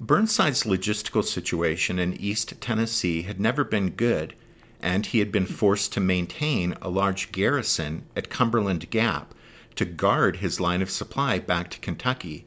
Burnside's 0.01 0.65
logistical 0.65 1.25
situation 1.25 2.01
in 2.01 2.13
East 2.15 2.61
Tennessee 2.61 3.23
had 3.23 3.41
never 3.41 3.63
been 3.63 3.91
good, 3.91 4.35
and 4.81 5.07
he 5.07 5.21
had 5.21 5.31
been 5.31 5.47
forced 5.47 5.93
to 5.93 6.01
maintain 6.01 6.75
a 6.83 6.91
large 6.91 7.31
garrison 7.31 8.05
at 8.17 8.29
Cumberland 8.29 8.91
Gap 8.91 9.33
to 9.77 9.85
guard 9.85 10.39
his 10.39 10.59
line 10.59 10.83
of 10.83 10.91
supply 10.91 11.39
back 11.39 11.71
to 11.71 11.79
Kentucky. 11.79 12.45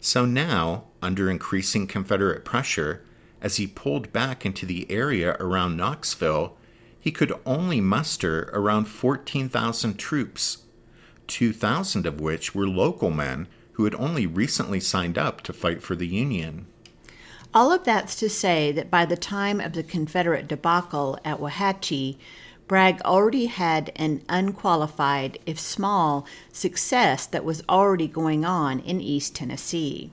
So 0.00 0.24
now, 0.24 0.84
under 1.02 1.30
increasing 1.30 1.86
Confederate 1.86 2.46
pressure, 2.46 3.04
as 3.42 3.56
he 3.56 3.66
pulled 3.66 4.10
back 4.10 4.46
into 4.46 4.64
the 4.64 4.90
area 4.90 5.36
around 5.38 5.76
Knoxville, 5.76 6.56
he 6.98 7.12
could 7.12 7.34
only 7.44 7.82
muster 7.82 8.48
around 8.54 8.86
14,000 8.86 9.98
troops 9.98 10.64
2,000 11.30 12.04
of 12.06 12.20
which 12.20 12.54
were 12.54 12.68
local 12.68 13.10
men 13.10 13.48
who 13.72 13.84
had 13.84 13.94
only 13.94 14.26
recently 14.26 14.80
signed 14.80 15.16
up 15.16 15.40
to 15.40 15.52
fight 15.52 15.82
for 15.82 15.96
the 15.96 16.06
Union. 16.06 16.66
All 17.54 17.72
of 17.72 17.84
that's 17.84 18.14
to 18.16 18.28
say 18.28 18.70
that 18.72 18.90
by 18.90 19.06
the 19.06 19.16
time 19.16 19.60
of 19.60 19.72
the 19.72 19.82
Confederate 19.82 20.46
debacle 20.46 21.18
at 21.24 21.38
Wauhatchie, 21.38 22.16
Bragg 22.68 23.00
already 23.02 23.46
had 23.46 23.90
an 23.96 24.22
unqualified, 24.28 25.38
if 25.46 25.58
small, 25.58 26.26
success 26.52 27.26
that 27.26 27.44
was 27.44 27.64
already 27.68 28.06
going 28.06 28.44
on 28.44 28.78
in 28.80 29.00
East 29.00 29.34
Tennessee. 29.34 30.12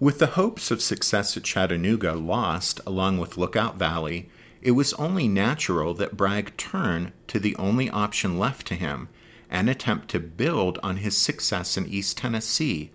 With 0.00 0.18
the 0.18 0.26
hopes 0.28 0.70
of 0.70 0.82
success 0.82 1.36
at 1.36 1.44
Chattanooga 1.44 2.14
lost 2.14 2.80
along 2.86 3.18
with 3.18 3.36
Lookout 3.36 3.76
Valley, 3.76 4.28
it 4.60 4.72
was 4.72 4.92
only 4.94 5.28
natural 5.28 5.94
that 5.94 6.16
Bragg 6.16 6.56
turn 6.56 7.12
to 7.28 7.38
the 7.38 7.54
only 7.56 7.88
option 7.88 8.38
left 8.38 8.66
to 8.66 8.74
him 8.74 9.08
and 9.50 9.68
attempt 9.68 10.08
to 10.08 10.20
build 10.20 10.78
on 10.82 10.98
his 10.98 11.16
success 11.16 11.76
in 11.76 11.86
East 11.86 12.18
Tennessee, 12.18 12.90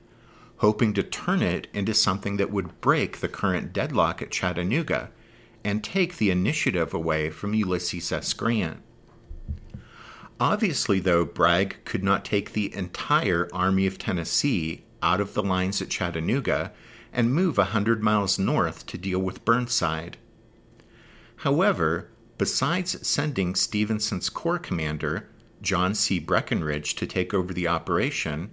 hoping 0.58 0.94
to 0.94 1.04
turn 1.04 1.42
it 1.42 1.68
into 1.74 1.94
something 1.94 2.38
that 2.38 2.52
would 2.52 2.82
break 2.82 3.18
the 3.18 3.28
current 3.28 3.74
deadlock 3.74 4.22
at 4.22 4.32
Chattanooga 4.32 5.10
and 5.64 5.84
take 5.84 6.18
the 6.18 6.32
initiative 6.32 6.94
away 6.94 7.30
from 7.30 7.54
Ulysses 7.54 8.12
S. 8.12 8.34
Grant. 8.34 8.82
Obviously, 10.40 11.00
though, 11.00 11.24
Bragg 11.24 11.78
could 11.86 12.04
not 12.04 12.26
take 12.26 12.54
the 12.54 12.76
entire 12.76 13.48
Army 13.54 13.86
of 13.86 13.98
Tennessee 13.98 14.84
out 15.04 15.22
of 15.22 15.34
the 15.34 15.44
lines 15.44 15.82
at 15.82 15.90
Chattanooga 15.90 16.72
and 17.14 17.34
move 17.34 17.60
a 17.60 17.66
hundred 17.66 18.02
miles 18.02 18.40
north 18.40 18.86
to 18.88 18.98
deal 18.98 19.20
with 19.20 19.46
Burnside. 19.46 20.18
However, 21.38 22.10
besides 22.38 23.08
sending 23.08 23.54
Stevenson's 23.54 24.30
corps 24.30 24.60
commander, 24.60 25.30
John 25.62 25.94
C. 25.94 26.20
Breckinridge 26.20 26.96
to 26.96 27.06
take 27.06 27.34
over 27.34 27.54
the 27.54 27.68
operation, 27.68 28.52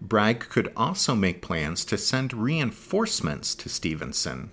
Bragg 0.00 0.40
could 0.48 0.72
also 0.76 1.14
make 1.14 1.42
plans 1.42 1.84
to 1.86 1.98
send 1.98 2.32
reinforcements 2.32 3.54
to 3.56 3.68
Stevenson. 3.68 4.50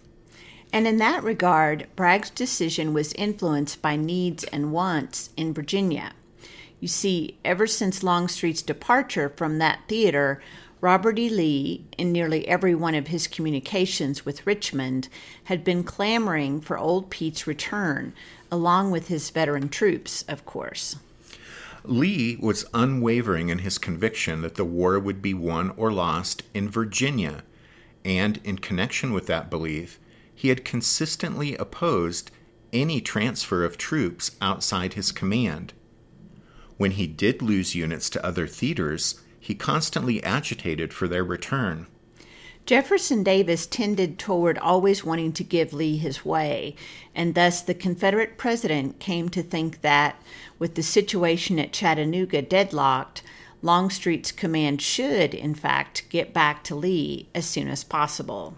And 0.73 0.87
in 0.87 0.97
that 0.97 1.23
regard, 1.23 1.87
Bragg's 1.95 2.29
decision 2.29 2.93
was 2.93 3.13
influenced 3.13 3.81
by 3.81 3.95
needs 3.95 4.43
and 4.45 4.71
wants 4.71 5.29
in 5.37 5.53
Virginia. 5.53 6.13
You 6.79 6.87
see, 6.87 7.37
ever 7.45 7.67
since 7.67 8.03
Longstreet's 8.03 8.61
departure 8.61 9.29
from 9.29 9.59
that 9.59 9.79
theater, 9.87 10.41
Robert 10.81 11.17
E. 11.17 11.29
Lee, 11.29 11.85
in 11.97 12.11
nearly 12.11 12.47
every 12.47 12.75
one 12.75 12.95
of 12.95 13.07
his 13.07 13.27
communications 13.27 14.25
with 14.25 14.45
Richmond, 14.45 15.07
had 15.45 15.63
been 15.63 15.83
clamoring 15.83 16.59
for 16.59 16.77
Old 16.77 17.09
Pete's 17.09 17.47
return, 17.47 18.13
along 18.51 18.91
with 18.91 19.07
his 19.07 19.29
veteran 19.29 19.69
troops, 19.69 20.23
of 20.27 20.45
course. 20.45 20.97
Lee 21.89 22.37
was 22.39 22.65
unwavering 22.73 23.49
in 23.49 23.59
his 23.59 23.77
conviction 23.77 24.41
that 24.41 24.55
the 24.55 24.65
war 24.65 24.99
would 24.99 25.21
be 25.21 25.33
won 25.33 25.71
or 25.77 25.91
lost 25.91 26.43
in 26.53 26.69
Virginia, 26.69 27.43
and 28.03 28.39
in 28.43 28.57
connection 28.59 29.11
with 29.11 29.27
that 29.27 29.49
belief, 29.49 29.99
he 30.33 30.49
had 30.49 30.65
consistently 30.65 31.55
opposed 31.55 32.31
any 32.71 33.01
transfer 33.01 33.63
of 33.63 33.77
troops 33.77 34.31
outside 34.41 34.93
his 34.93 35.11
command. 35.11 35.73
When 36.77 36.91
he 36.91 37.07
did 37.07 37.41
lose 37.41 37.75
units 37.75 38.09
to 38.11 38.25
other 38.25 38.47
theaters, 38.47 39.21
he 39.39 39.55
constantly 39.55 40.23
agitated 40.23 40.93
for 40.93 41.07
their 41.07 41.23
return. 41.23 41.87
Jefferson 42.65 43.21
Davis 43.21 43.67
tended 43.67 44.17
toward 44.17 44.57
always 44.57 45.03
wanting 45.03 45.33
to 45.33 45.43
give 45.43 45.71
Lee 45.71 45.97
his 45.97 46.25
way, 46.25 46.75
and 47.13 47.35
thus 47.35 47.61
the 47.61 47.75
Confederate 47.75 48.39
president 48.39 48.99
came 48.99 49.29
to 49.29 49.43
think 49.43 49.81
that, 49.81 50.19
with 50.57 50.73
the 50.73 50.81
situation 50.81 51.59
at 51.59 51.73
Chattanooga 51.73 52.41
deadlocked, 52.41 53.21
Longstreet's 53.61 54.31
command 54.31 54.81
should, 54.81 55.35
in 55.35 55.53
fact, 55.53 56.05
get 56.09 56.33
back 56.33 56.63
to 56.63 56.73
Lee 56.73 57.29
as 57.35 57.45
soon 57.45 57.67
as 57.67 57.83
possible. 57.83 58.55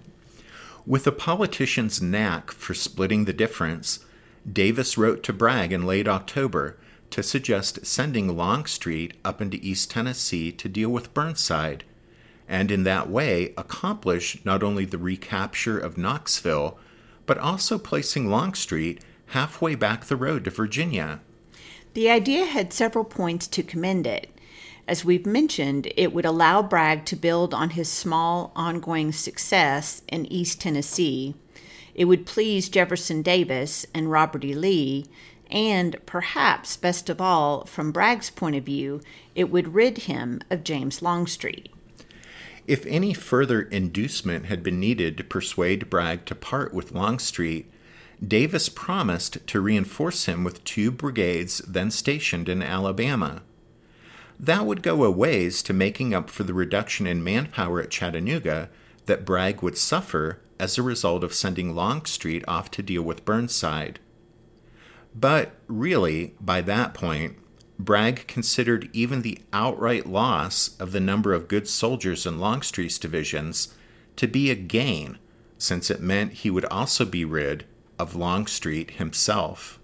With 0.86 1.06
a 1.06 1.12
politician's 1.12 2.02
knack 2.02 2.52
for 2.52 2.74
splitting 2.74 3.26
the 3.26 3.34
difference, 3.34 4.00
Davis 4.50 4.98
wrote 4.98 5.22
to 5.24 5.34
Bragg 5.34 5.74
in 5.74 5.86
late 5.86 6.08
October 6.08 6.78
to 7.10 7.22
suggest 7.22 7.86
sending 7.86 8.38
Longstreet 8.38 9.16
up 9.26 9.42
into 9.42 9.60
East 9.62 9.92
Tennessee 9.92 10.54
to 10.54 10.70
deal 10.70 10.90
with 10.90 11.14
Burnside 11.14 11.84
and 12.48 12.72
in 12.72 12.84
that 12.84 13.10
way 13.10 13.54
accomplish 13.58 14.44
not 14.46 14.64
only 14.64 14.86
the 14.86 14.98
recapture 14.98 15.78
of 15.78 15.98
Knoxville, 15.98 16.78
but 17.26 17.38
also 17.38 17.78
placing 17.78 18.30
Longstreet 18.30 19.02
halfway 19.28 19.76
back 19.76 20.06
the 20.06 20.16
road 20.16 20.46
to 20.46 20.50
Virginia. 20.50 21.20
The 21.94 22.10
idea 22.10 22.46
had 22.46 22.72
several 22.74 23.04
points 23.04 23.48
to 23.48 23.64
commend 23.64 24.08
it. 24.08 24.30
As 24.88 25.04
we've 25.04 25.26
mentioned, 25.26 25.92
it 25.98 26.14
would 26.14 26.26
allow 26.26 26.62
Bragg 26.62 27.04
to 27.06 27.16
build 27.18 27.54
on 27.54 27.72
his 27.72 27.90
small 27.90 28.54
ongoing 28.56 29.12
success 29.12 30.02
in 30.08 30.26
East 30.28 30.62
Tennessee. 30.62 31.36
It 31.94 32.06
would 32.06 32.26
please 32.26 32.70
Jefferson 32.70 33.22
Davis 33.22 33.86
and 33.94 34.10
Robert 34.10 34.46
E. 34.46 34.54
Lee, 34.54 35.08
and 35.52 35.98
perhaps 36.06 36.78
best 36.78 37.10
of 37.10 37.20
all, 37.20 37.66
from 37.66 37.92
Bragg's 37.92 38.30
point 38.30 38.56
of 38.56 38.64
view, 38.64 39.02
it 39.36 39.50
would 39.50 39.74
rid 39.74 40.00
him 40.00 40.40
of 40.50 40.64
James 40.64 41.02
Longstreet. 41.02 41.70
If 42.68 42.86
any 42.86 43.14
further 43.14 43.62
inducement 43.62 44.46
had 44.48 44.62
been 44.62 44.80
needed 44.80 45.18
to 45.18 45.24
persuade 45.24 45.90
Bragg 45.90 46.26
to 46.26 46.36
part 46.36 46.74
with 46.74 46.92
Longstreet, 46.92 47.72
Davis 48.26 48.68
promised 48.68 49.48
to 49.48 49.62
reinforce 49.62 50.26
him 50.26 50.44
with 50.44 50.64
two 50.66 50.92
brigades 50.92 51.60
then 51.60 51.92
stationed 51.92 52.50
in 52.50 52.62
Alabama. 52.62 53.44
That 54.40 54.66
would 54.66 54.84
go 54.84 55.04
a 55.04 55.10
ways 55.12 55.64
to 55.64 55.74
making 55.74 56.14
up 56.14 56.30
for 56.30 56.44
the 56.44 56.54
reduction 56.54 57.08
in 57.08 57.24
manpower 57.24 57.82
at 57.82 57.90
Chattanooga 57.90 58.70
that 59.06 59.26
Bragg 59.26 59.62
would 59.62 59.78
suffer 59.78 60.42
as 60.60 60.78
a 60.78 60.84
result 60.84 61.24
of 61.24 61.34
sending 61.34 61.74
Longstreet 61.74 62.44
off 62.48 62.70
to 62.72 62.84
deal 62.84 63.02
with 63.02 63.24
Burnside. 63.26 64.00
But 65.16 65.54
really, 65.68 66.36
by 66.42 66.62
that 66.62 66.94
point, 66.94 67.38
Bragg 67.80 68.28
considered 68.28 68.90
even 68.92 69.22
the 69.22 69.40
outright 69.54 70.08
loss 70.08 70.76
of 70.80 70.92
the 70.92 71.00
number 71.00 71.34
of 71.34 71.48
good 71.48 71.68
soldiers 71.68 72.26
in 72.26 72.40
Longstreet's 72.40 72.98
divisions 72.98 73.74
to 74.16 74.28
be 74.28 74.50
a 74.50 74.56
gain, 74.56 75.20
since 75.58 75.92
it 75.92 76.02
meant 76.02 76.34
he 76.34 76.50
would 76.50 76.66
also 76.66 77.06
be 77.06 77.24
rid 77.24 77.66
of 78.00 78.16
Longstreet 78.16 78.92
himself. 78.92 79.80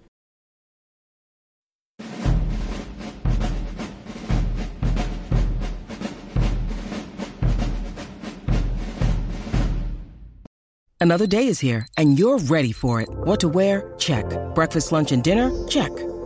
Another 11.00 11.28
day 11.28 11.48
is 11.48 11.60
here, 11.60 11.86
and 11.98 12.18
you're 12.18 12.38
ready 12.40 12.72
for 12.72 13.02
it. 13.02 13.10
What 13.10 13.42
to 13.42 13.50
wear? 13.50 13.94
Check. 13.98 14.26
Breakfast, 14.56 14.94
lunch, 14.94 15.12
and 15.12 15.22
dinner? 15.22 15.52
Check. 15.68 15.92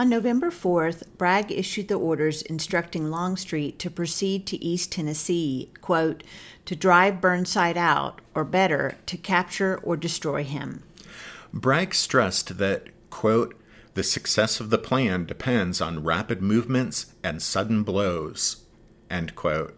On 0.00 0.08
November 0.08 0.50
4th, 0.50 1.02
Bragg 1.18 1.52
issued 1.52 1.88
the 1.88 1.98
orders 1.98 2.40
instructing 2.40 3.10
Longstreet 3.10 3.78
to 3.80 3.90
proceed 3.90 4.46
to 4.46 4.64
East 4.64 4.92
Tennessee, 4.92 5.70
quote, 5.82 6.24
to 6.64 6.74
drive 6.74 7.20
Burnside 7.20 7.76
out, 7.76 8.22
or 8.34 8.42
better, 8.42 8.96
to 9.04 9.18
capture 9.18 9.76
or 9.82 9.98
destroy 9.98 10.42
him. 10.42 10.84
Bragg 11.52 11.92
stressed 11.94 12.56
that, 12.56 12.84
quote, 13.10 13.54
the 13.92 14.02
success 14.02 14.58
of 14.58 14.70
the 14.70 14.78
plan 14.78 15.26
depends 15.26 15.82
on 15.82 16.02
rapid 16.02 16.40
movements 16.40 17.12
and 17.22 17.42
sudden 17.42 17.82
blows, 17.82 18.64
end 19.10 19.34
quote. 19.34 19.76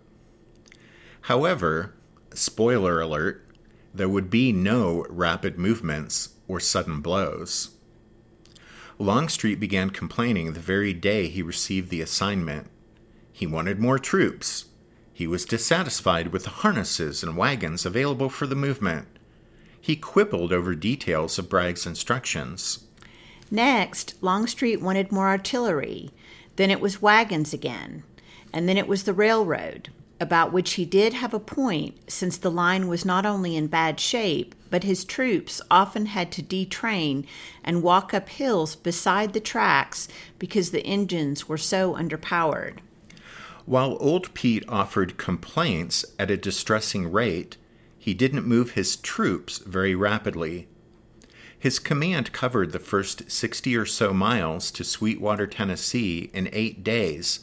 However, 1.22 1.94
spoiler 2.32 3.00
alert, 3.00 3.44
there 3.92 4.08
would 4.08 4.30
be 4.30 4.52
no 4.52 5.04
rapid 5.08 5.58
movements 5.58 6.28
or 6.46 6.60
sudden 6.60 7.00
blows. 7.00 7.70
Longstreet 8.98 9.58
began 9.58 9.90
complaining 9.90 10.52
the 10.52 10.60
very 10.60 10.92
day 10.92 11.28
he 11.28 11.42
received 11.42 11.90
the 11.90 12.00
assignment. 12.00 12.68
He 13.32 13.46
wanted 13.46 13.78
more 13.78 13.98
troops. 13.98 14.66
He 15.12 15.26
was 15.26 15.44
dissatisfied 15.44 16.28
with 16.28 16.44
the 16.44 16.50
harnesses 16.50 17.22
and 17.22 17.36
wagons 17.36 17.86
available 17.86 18.28
for 18.28 18.46
the 18.46 18.54
movement. 18.54 19.08
He 19.80 19.96
quibbled 19.96 20.52
over 20.52 20.74
details 20.74 21.38
of 21.38 21.48
Bragg's 21.48 21.86
instructions. 21.86 22.86
Next, 23.50 24.14
Longstreet 24.22 24.80
wanted 24.80 25.12
more 25.12 25.28
artillery. 25.28 26.10
Then 26.56 26.70
it 26.70 26.80
was 26.80 27.02
wagons 27.02 27.52
again. 27.52 28.04
And 28.52 28.68
then 28.68 28.76
it 28.76 28.86
was 28.86 29.04
the 29.04 29.14
railroad 29.14 29.90
about 30.22 30.52
which 30.52 30.74
he 30.74 30.84
did 30.84 31.12
have 31.12 31.34
a 31.34 31.40
point, 31.40 31.98
since 32.08 32.36
the 32.36 32.50
line 32.50 32.86
was 32.86 33.04
not 33.04 33.26
only 33.26 33.56
in 33.56 33.66
bad 33.66 33.98
shape, 33.98 34.54
but 34.70 34.84
his 34.84 35.04
troops 35.04 35.60
often 35.68 36.06
had 36.06 36.30
to 36.32 36.42
detrain 36.42 37.26
and 37.64 37.82
walk 37.82 38.14
up 38.14 38.28
hills 38.28 38.76
beside 38.76 39.32
the 39.32 39.40
tracks 39.40 40.06
because 40.38 40.70
the 40.70 40.86
engines 40.86 41.48
were 41.48 41.58
so 41.58 41.94
underpowered. 41.94 42.78
While 43.66 43.98
Old 44.00 44.32
Pete 44.32 44.64
offered 44.68 45.18
complaints 45.18 46.04
at 46.18 46.30
a 46.30 46.36
distressing 46.36 47.10
rate, 47.10 47.56
he 47.98 48.14
didn't 48.14 48.46
move 48.46 48.72
his 48.72 48.96
troops 48.96 49.58
very 49.58 49.94
rapidly. 49.94 50.68
His 51.58 51.78
command 51.78 52.32
covered 52.32 52.70
the 52.70 52.78
first 52.78 53.30
60 53.30 53.76
or 53.76 53.86
so 53.86 54.12
miles 54.12 54.70
to 54.72 54.84
Sweetwater, 54.84 55.46
Tennessee 55.48 56.30
in 56.32 56.48
eight 56.52 56.82
days, 56.84 57.40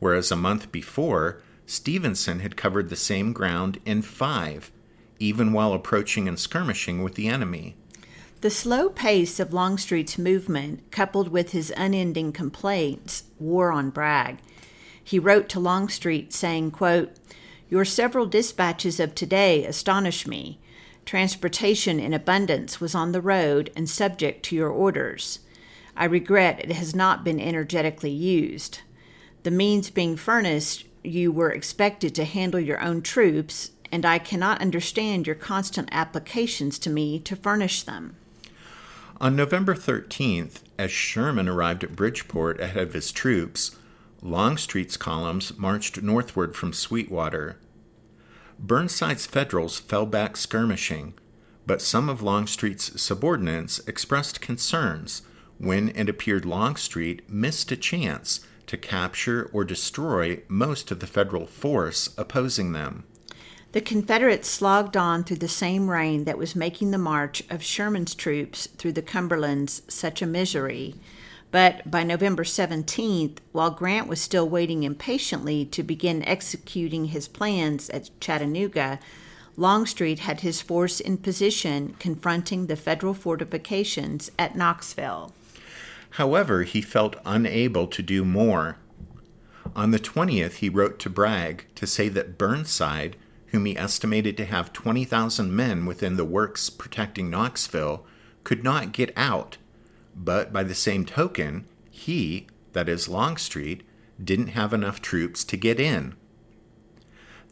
whereas 0.00 0.30
a 0.30 0.36
month 0.36 0.72
before, 0.72 1.42
Stevenson 1.66 2.40
had 2.40 2.56
covered 2.56 2.88
the 2.88 2.96
same 2.96 3.32
ground 3.32 3.80
in 3.84 4.02
five, 4.02 4.70
even 5.18 5.52
while 5.52 5.72
approaching 5.72 6.28
and 6.28 6.38
skirmishing 6.38 7.02
with 7.02 7.14
the 7.14 7.28
enemy. 7.28 7.76
The 8.42 8.50
slow 8.50 8.90
pace 8.90 9.40
of 9.40 9.54
Longstreet's 9.54 10.18
movement, 10.18 10.90
coupled 10.90 11.28
with 11.28 11.52
his 11.52 11.72
unending 11.76 12.32
complaints, 12.32 13.24
wore 13.38 13.72
on 13.72 13.88
Bragg. 13.88 14.38
He 15.02 15.18
wrote 15.18 15.48
to 15.50 15.60
Longstreet 15.60 16.32
saying, 16.32 16.72
quote, 16.72 17.12
Your 17.70 17.86
several 17.86 18.26
dispatches 18.26 19.00
of 19.00 19.14
today 19.14 19.64
astonish 19.64 20.26
me. 20.26 20.60
Transportation 21.06 21.98
in 21.98 22.12
abundance 22.12 22.80
was 22.80 22.94
on 22.94 23.12
the 23.12 23.22
road 23.22 23.70
and 23.74 23.88
subject 23.88 24.42
to 24.44 24.56
your 24.56 24.70
orders. 24.70 25.40
I 25.96 26.04
regret 26.04 26.60
it 26.60 26.72
has 26.72 26.94
not 26.94 27.24
been 27.24 27.40
energetically 27.40 28.10
used. 28.10 28.80
The 29.42 29.50
means 29.50 29.88
being 29.88 30.16
furnished 30.16 30.86
you 31.04 31.30
were 31.30 31.50
expected 31.50 32.14
to 32.14 32.24
handle 32.24 32.60
your 32.60 32.80
own 32.80 33.02
troops, 33.02 33.70
and 33.92 34.04
I 34.04 34.18
cannot 34.18 34.60
understand 34.60 35.26
your 35.26 35.36
constant 35.36 35.88
applications 35.92 36.78
to 36.80 36.90
me 36.90 37.18
to 37.20 37.36
furnish 37.36 37.82
them. 37.82 38.16
On 39.20 39.36
November 39.36 39.74
13th, 39.74 40.62
as 40.78 40.90
Sherman 40.90 41.48
arrived 41.48 41.84
at 41.84 41.94
Bridgeport 41.94 42.60
ahead 42.60 42.88
of 42.88 42.94
his 42.94 43.12
troops, 43.12 43.76
Longstreet's 44.22 44.96
columns 44.96 45.56
marched 45.56 46.02
northward 46.02 46.56
from 46.56 46.72
Sweetwater. 46.72 47.58
Burnside's 48.58 49.26
Federals 49.26 49.78
fell 49.78 50.06
back 50.06 50.36
skirmishing, 50.36 51.14
but 51.66 51.82
some 51.82 52.08
of 52.08 52.22
Longstreet's 52.22 53.00
subordinates 53.00 53.80
expressed 53.86 54.40
concerns 54.40 55.22
when 55.58 55.90
it 55.90 56.08
appeared 56.08 56.44
Longstreet 56.44 57.28
missed 57.30 57.70
a 57.70 57.76
chance 57.76 58.40
to 58.66 58.76
capture 58.76 59.50
or 59.52 59.64
destroy 59.64 60.40
most 60.48 60.90
of 60.90 61.00
the 61.00 61.06
Federal 61.06 61.46
force 61.46 62.14
opposing 62.16 62.72
them. 62.72 63.04
The 63.72 63.80
Confederates 63.80 64.48
slogged 64.48 64.96
on 64.96 65.24
through 65.24 65.38
the 65.38 65.48
same 65.48 65.90
rain 65.90 66.24
that 66.24 66.38
was 66.38 66.54
making 66.54 66.92
the 66.92 66.98
march 66.98 67.42
of 67.50 67.62
Sherman's 67.62 68.14
troops 68.14 68.68
through 68.78 68.92
the 68.92 69.02
Cumberlands 69.02 69.82
such 69.88 70.22
a 70.22 70.26
misery. 70.26 70.94
But 71.50 71.90
by 71.90 72.04
November 72.04 72.44
17th, 72.44 73.38
while 73.50 73.70
Grant 73.70 74.06
was 74.06 74.20
still 74.20 74.48
waiting 74.48 74.84
impatiently 74.84 75.64
to 75.66 75.82
begin 75.82 76.22
executing 76.22 77.06
his 77.06 77.26
plans 77.26 77.90
at 77.90 78.10
Chattanooga, 78.20 79.00
Longstreet 79.56 80.20
had 80.20 80.40
his 80.40 80.60
force 80.60 81.00
in 81.00 81.18
position 81.18 81.94
confronting 81.98 82.66
the 82.66 82.76
Federal 82.76 83.14
fortifications 83.14 84.30
at 84.38 84.56
Knoxville. 84.56 85.32
However, 86.16 86.64
he 86.64 86.80
felt 86.80 87.16
unable 87.24 87.86
to 87.86 88.02
do 88.02 88.24
more. 88.24 88.78
On 89.76 89.90
the 89.90 89.98
20th, 89.98 90.54
he 90.54 90.68
wrote 90.68 90.98
to 91.00 91.10
Bragg 91.10 91.66
to 91.74 91.86
say 91.86 92.08
that 92.08 92.38
Burnside 92.38 93.16
whom 93.54 93.66
he 93.66 93.78
estimated 93.78 94.36
to 94.36 94.44
have 94.44 94.72
20,000 94.72 95.54
men 95.54 95.86
within 95.86 96.16
the 96.16 96.24
works 96.24 96.68
protecting 96.70 97.30
Knoxville, 97.30 98.04
could 98.42 98.64
not 98.64 98.90
get 98.90 99.12
out. 99.16 99.58
But 100.12 100.52
by 100.52 100.64
the 100.64 100.74
same 100.74 101.04
token, 101.04 101.68
he, 101.88 102.48
that 102.72 102.88
is 102.88 103.08
Longstreet, 103.08 103.84
didn't 104.22 104.48
have 104.48 104.72
enough 104.72 105.00
troops 105.00 105.44
to 105.44 105.56
get 105.56 105.78
in. 105.78 106.16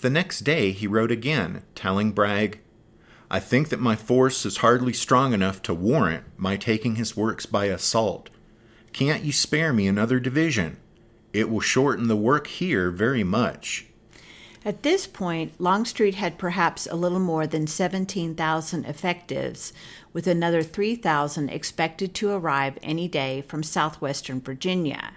The 0.00 0.10
next 0.10 0.40
day 0.40 0.72
he 0.72 0.88
wrote 0.88 1.12
again, 1.12 1.62
telling 1.76 2.10
Bragg, 2.10 2.58
I 3.30 3.38
think 3.38 3.68
that 3.68 3.78
my 3.78 3.94
force 3.94 4.44
is 4.44 4.56
hardly 4.56 4.92
strong 4.92 5.32
enough 5.32 5.62
to 5.62 5.72
warrant 5.72 6.24
my 6.36 6.56
taking 6.56 6.96
his 6.96 7.16
works 7.16 7.46
by 7.46 7.66
assault. 7.66 8.28
Can't 8.92 9.24
you 9.24 9.32
spare 9.32 9.72
me 9.72 9.86
another 9.86 10.20
division? 10.20 10.76
It 11.32 11.48
will 11.48 11.60
shorten 11.60 12.08
the 12.08 12.16
work 12.16 12.46
here 12.46 12.90
very 12.90 13.24
much. 13.24 13.86
At 14.64 14.82
this 14.84 15.06
point, 15.08 15.60
Longstreet 15.60 16.14
had 16.14 16.38
perhaps 16.38 16.86
a 16.86 16.94
little 16.94 17.18
more 17.18 17.46
than 17.46 17.66
17,000 17.66 18.84
effectives, 18.84 19.72
with 20.12 20.28
another 20.28 20.62
3,000 20.62 21.48
expected 21.48 22.14
to 22.14 22.30
arrive 22.30 22.78
any 22.82 23.08
day 23.08 23.42
from 23.42 23.64
southwestern 23.64 24.40
Virginia, 24.40 25.14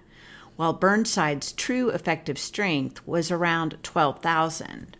while 0.55 0.73
Burnside's 0.73 1.51
true 1.51 1.89
effective 1.89 2.39
strength 2.39 3.05
was 3.05 3.29
around 3.29 3.77
12,000. 3.83 4.97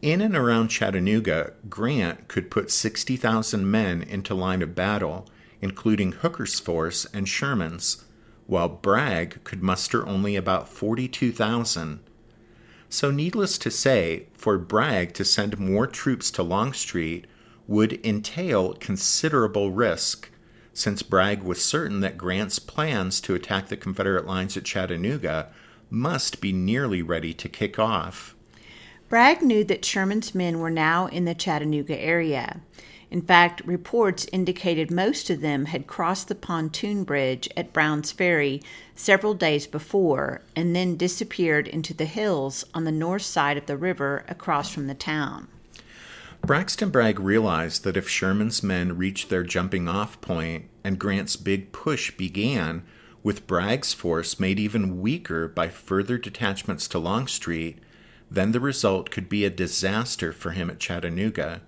In 0.00 0.20
and 0.20 0.36
around 0.36 0.68
Chattanooga, 0.68 1.54
Grant 1.68 2.28
could 2.28 2.50
put 2.50 2.70
60,000 2.70 3.68
men 3.68 4.02
into 4.02 4.34
line 4.34 4.62
of 4.62 4.76
battle, 4.76 5.26
including 5.60 6.12
Hooker's 6.12 6.58
force 6.58 7.06
and 7.12 7.28
Sherman's, 7.28 8.04
while 8.46 8.68
Bragg 8.68 9.42
could 9.44 9.62
muster 9.62 10.06
only 10.06 10.36
about 10.36 10.68
42,000 10.68 12.00
so, 12.92 13.12
needless 13.12 13.56
to 13.58 13.70
say, 13.70 14.26
for 14.34 14.58
Bragg 14.58 15.14
to 15.14 15.24
send 15.24 15.60
more 15.60 15.86
troops 15.86 16.28
to 16.32 16.42
Longstreet 16.42 17.24
would 17.68 18.04
entail 18.04 18.74
considerable 18.74 19.70
risk, 19.70 20.28
since 20.74 21.04
Bragg 21.04 21.44
was 21.44 21.64
certain 21.64 22.00
that 22.00 22.18
Grant's 22.18 22.58
plans 22.58 23.20
to 23.20 23.36
attack 23.36 23.68
the 23.68 23.76
Confederate 23.76 24.26
lines 24.26 24.56
at 24.56 24.64
Chattanooga 24.64 25.52
must 25.88 26.40
be 26.40 26.52
nearly 26.52 27.00
ready 27.00 27.32
to 27.32 27.48
kick 27.48 27.78
off. 27.78 28.34
Bragg 29.08 29.40
knew 29.40 29.62
that 29.64 29.84
Sherman's 29.84 30.34
men 30.34 30.58
were 30.58 30.70
now 30.70 31.06
in 31.06 31.26
the 31.26 31.34
Chattanooga 31.34 31.96
area. 31.96 32.60
In 33.10 33.22
fact, 33.22 33.62
reports 33.64 34.26
indicated 34.32 34.90
most 34.90 35.30
of 35.30 35.40
them 35.40 35.64
had 35.64 35.88
crossed 35.88 36.28
the 36.28 36.34
pontoon 36.36 37.02
bridge 37.02 37.48
at 37.56 37.72
Brown's 37.72 38.12
Ferry 38.12 38.62
several 38.94 39.34
days 39.34 39.66
before 39.66 40.42
and 40.54 40.76
then 40.76 40.96
disappeared 40.96 41.66
into 41.66 41.92
the 41.92 42.04
hills 42.04 42.64
on 42.72 42.84
the 42.84 42.92
north 42.92 43.22
side 43.22 43.56
of 43.56 43.66
the 43.66 43.76
river 43.76 44.24
across 44.28 44.70
from 44.72 44.86
the 44.86 44.94
town. 44.94 45.48
Braxton 46.42 46.90
Bragg 46.90 47.18
realized 47.18 47.82
that 47.84 47.96
if 47.96 48.08
Sherman's 48.08 48.62
men 48.62 48.96
reached 48.96 49.28
their 49.28 49.42
jumping 49.42 49.88
off 49.88 50.20
point 50.20 50.66
and 50.84 50.98
Grant's 50.98 51.36
big 51.36 51.72
push 51.72 52.12
began, 52.12 52.82
with 53.22 53.46
Bragg's 53.46 53.92
force 53.92 54.40
made 54.40 54.58
even 54.58 55.00
weaker 55.00 55.48
by 55.48 55.68
further 55.68 56.16
detachments 56.16 56.88
to 56.88 56.98
Longstreet, 56.98 57.78
then 58.30 58.52
the 58.52 58.60
result 58.60 59.10
could 59.10 59.28
be 59.28 59.44
a 59.44 59.50
disaster 59.50 60.32
for 60.32 60.52
him 60.52 60.70
at 60.70 60.78
Chattanooga. 60.78 61.60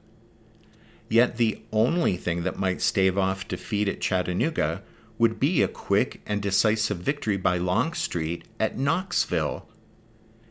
Yet 1.12 1.37
the 1.37 1.61
only 1.75 2.16
thing 2.16 2.42
that 2.44 2.59
might 2.59 2.81
stave 2.81 3.18
off 3.18 3.46
defeat 3.46 3.87
at 3.87 4.01
Chattanooga 4.01 4.81
would 5.18 5.38
be 5.38 5.62
a 5.62 5.68
quick 5.68 6.22
and 6.25 6.40
decisive 6.40 6.96
victory 6.96 7.37
by 7.37 7.59
Longstreet 7.59 8.46
at 8.59 8.79
Knoxville. 8.79 9.68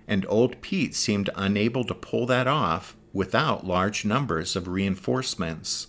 And 0.07 0.23
old 0.29 0.61
Pete 0.61 0.93
seemed 0.93 1.31
unable 1.35 1.83
to 1.85 1.95
pull 1.95 2.27
that 2.27 2.45
off 2.45 2.95
without 3.11 3.65
large 3.65 4.05
numbers 4.05 4.55
of 4.55 4.67
reinforcements. 4.67 5.87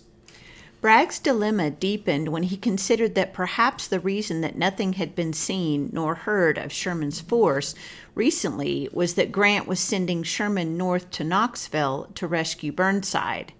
Bragg's 0.81 1.19
dilemma 1.19 1.69
deepened 1.69 2.29
when 2.29 2.41
he 2.41 2.57
considered 2.57 3.13
that 3.13 3.31
perhaps 3.31 3.85
the 3.85 3.99
reason 3.99 4.41
that 4.41 4.57
nothing 4.57 4.93
had 4.93 5.13
been 5.13 5.33
seen 5.33 5.91
nor 5.93 6.15
heard 6.15 6.57
of 6.57 6.73
Sherman's 6.73 7.21
force 7.21 7.75
recently 8.15 8.89
was 8.91 9.13
that 9.13 9.31
Grant 9.31 9.67
was 9.67 9.79
sending 9.79 10.23
Sherman 10.23 10.75
north 10.75 11.11
to 11.11 11.23
Knoxville 11.23 12.09
to 12.15 12.25
rescue 12.25 12.71
Burnside. 12.71 13.53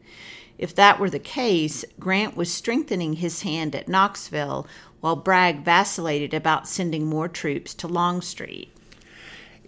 If 0.57 0.75
that 0.75 0.99
were 0.99 1.09
the 1.09 1.19
case, 1.19 1.83
Grant 1.99 2.37
was 2.37 2.53
strengthening 2.53 3.13
his 3.13 3.41
hand 3.41 3.75
at 3.75 3.87
Knoxville 3.87 4.67
while 5.01 5.15
Bragg 5.15 5.65
vacillated 5.65 6.33
about 6.33 6.67
sending 6.67 7.05
more 7.05 7.27
troops 7.27 7.73
to 7.75 7.87
Longstreet. 7.87 8.69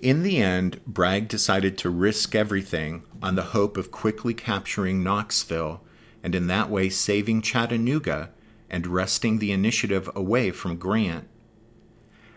In 0.01 0.23
the 0.23 0.37
end, 0.37 0.79
Bragg 0.85 1.27
decided 1.27 1.77
to 1.79 1.89
risk 1.89 2.35
everything 2.35 3.03
on 3.21 3.35
the 3.35 3.41
hope 3.41 3.77
of 3.77 3.91
quickly 3.91 4.33
capturing 4.33 5.03
Knoxville 5.03 5.81
and 6.23 6.35
in 6.35 6.47
that 6.47 6.69
way 6.69 6.89
saving 6.89 7.41
Chattanooga 7.41 8.29
and 8.69 8.87
wresting 8.87 9.39
the 9.39 9.51
initiative 9.51 10.09
away 10.15 10.51
from 10.51 10.77
Grant. 10.77 11.27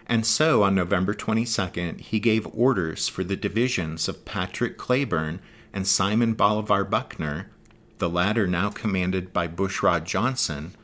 And 0.06 0.24
so 0.24 0.62
on 0.62 0.74
November 0.74 1.14
22nd, 1.14 2.00
he 2.00 2.18
gave 2.20 2.46
orders 2.54 3.08
for 3.08 3.24
the 3.24 3.36
divisions 3.36 4.08
of 4.08 4.24
Patrick 4.24 4.78
Cleburne 4.78 5.40
and 5.72 5.86
Simon 5.86 6.34
Bolivar 6.34 6.84
Buckner 6.84 7.50
the 7.98 8.08
latter 8.08 8.46
now 8.46 8.70
commanded 8.70 9.32
by 9.32 9.48
Bushrod 9.48 10.04
Johnson, 10.04 10.74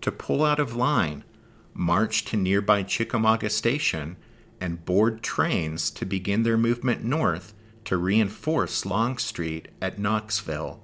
to 0.00 0.12
pull 0.12 0.44
out 0.44 0.60
of 0.60 0.76
line, 0.76 1.24
march 1.74 2.24
to 2.26 2.36
nearby 2.36 2.82
Chickamauga 2.82 3.50
Station, 3.50 4.16
and 4.60 4.84
board 4.84 5.22
trains 5.22 5.90
to 5.90 6.04
begin 6.04 6.42
their 6.42 6.58
movement 6.58 7.04
north 7.04 7.54
to 7.84 7.96
reinforce 7.96 8.84
Longstreet 8.84 9.68
at 9.80 9.98
Knoxville. 9.98 10.80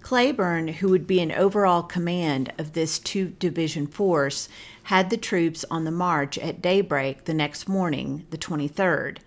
Cleburne, 0.00 0.68
who 0.68 0.88
would 0.88 1.06
be 1.06 1.20
in 1.20 1.30
overall 1.32 1.82
command 1.82 2.52
of 2.58 2.72
this 2.72 2.98
two 2.98 3.30
division 3.38 3.86
force, 3.86 4.48
had 4.84 5.10
the 5.10 5.16
troops 5.16 5.64
on 5.70 5.84
the 5.84 5.90
march 5.90 6.38
at 6.38 6.62
daybreak 6.62 7.24
the 7.24 7.34
next 7.34 7.68
morning, 7.68 8.26
the 8.30 8.38
23rd. 8.38 9.18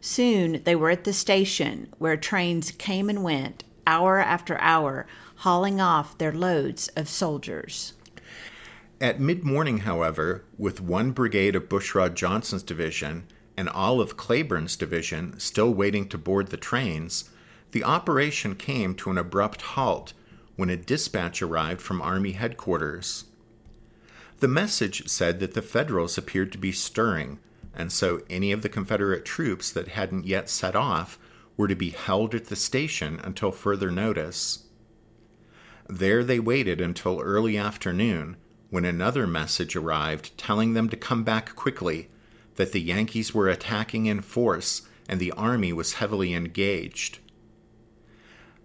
Soon 0.00 0.62
they 0.64 0.76
were 0.76 0.90
at 0.90 1.04
the 1.04 1.12
station, 1.12 1.88
where 1.98 2.16
trains 2.16 2.70
came 2.72 3.08
and 3.08 3.22
went, 3.22 3.64
hour 3.86 4.18
after 4.18 4.60
hour, 4.60 5.06
hauling 5.36 5.80
off 5.80 6.18
their 6.18 6.32
loads 6.32 6.88
of 6.96 7.08
soldiers. 7.08 7.94
At 9.00 9.18
mid 9.18 9.44
morning, 9.44 9.78
however, 9.78 10.44
with 10.58 10.80
one 10.80 11.12
brigade 11.12 11.56
of 11.56 11.68
Bushrod 11.68 12.14
Johnson's 12.14 12.62
division 12.62 13.26
and 13.56 13.68
all 13.68 14.00
of 14.00 14.16
Cleburne's 14.16 14.76
division 14.76 15.40
still 15.40 15.72
waiting 15.72 16.08
to 16.08 16.18
board 16.18 16.48
the 16.48 16.56
trains, 16.56 17.30
the 17.72 17.84
operation 17.84 18.54
came 18.54 18.94
to 18.96 19.10
an 19.10 19.18
abrupt 19.18 19.62
halt 19.62 20.12
when 20.56 20.68
a 20.68 20.76
dispatch 20.76 21.40
arrived 21.40 21.80
from 21.80 22.02
Army 22.02 22.32
headquarters. 22.32 23.24
The 24.40 24.48
message 24.48 25.08
said 25.08 25.40
that 25.40 25.54
the 25.54 25.62
Federals 25.62 26.18
appeared 26.18 26.52
to 26.52 26.58
be 26.58 26.72
stirring, 26.72 27.38
and 27.74 27.90
so 27.90 28.22
any 28.28 28.52
of 28.52 28.62
the 28.62 28.68
Confederate 28.68 29.24
troops 29.24 29.70
that 29.72 29.88
hadn't 29.88 30.26
yet 30.26 30.50
set 30.50 30.76
off 30.76 31.18
were 31.56 31.68
to 31.68 31.74
be 31.74 31.90
held 31.90 32.34
at 32.34 32.46
the 32.46 32.56
station 32.56 33.20
until 33.22 33.52
further 33.52 33.90
notice. 33.90 34.66
There 35.88 36.22
they 36.22 36.38
waited 36.38 36.80
until 36.80 37.20
early 37.20 37.58
afternoon 37.58 38.36
when 38.70 38.84
another 38.84 39.26
message 39.26 39.74
arrived 39.74 40.36
telling 40.38 40.74
them 40.74 40.88
to 40.88 40.96
come 40.96 41.24
back 41.24 41.54
quickly, 41.56 42.08
that 42.54 42.72
the 42.72 42.80
Yankees 42.80 43.34
were 43.34 43.48
attacking 43.48 44.06
in 44.06 44.20
force 44.20 44.82
and 45.08 45.20
the 45.20 45.32
army 45.32 45.72
was 45.72 45.94
heavily 45.94 46.32
engaged. 46.32 47.18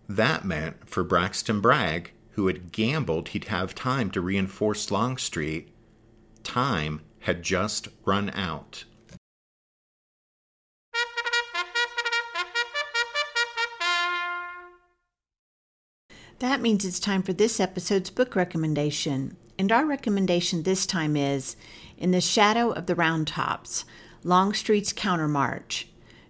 That 0.08 0.46
meant 0.46 0.88
for 0.88 1.04
Braxton 1.04 1.60
Bragg, 1.60 2.12
who 2.32 2.48
had 2.48 2.72
gambled 2.72 3.30
he'd 3.30 3.46
have 3.46 3.74
time 3.74 4.12
to 4.12 4.22
reinforce 4.22 4.92
Longstreet, 4.92 5.70
time 6.44 7.02
had 7.22 7.42
just 7.42 7.88
run 8.06 8.30
out. 8.32 8.84
That 16.46 16.62
means 16.62 16.86
it's 16.86 17.00
time 17.00 17.24
for 17.24 17.34
this 17.34 17.60
episode's 17.60 18.12
book 18.12 18.36
recommendation. 18.36 19.36
And 19.58 19.72
our 19.72 19.84
recommendation 19.84 20.62
this 20.62 20.86
time 20.86 21.18
is 21.18 21.56
In 21.98 22.12
the 22.12 22.22
Shadow 22.22 22.70
of 22.70 22.86
the 22.86 22.94
Round 22.94 23.26
Tops 23.26 23.84
Longstreet's 24.24 24.94
Countermarch, 24.94 25.86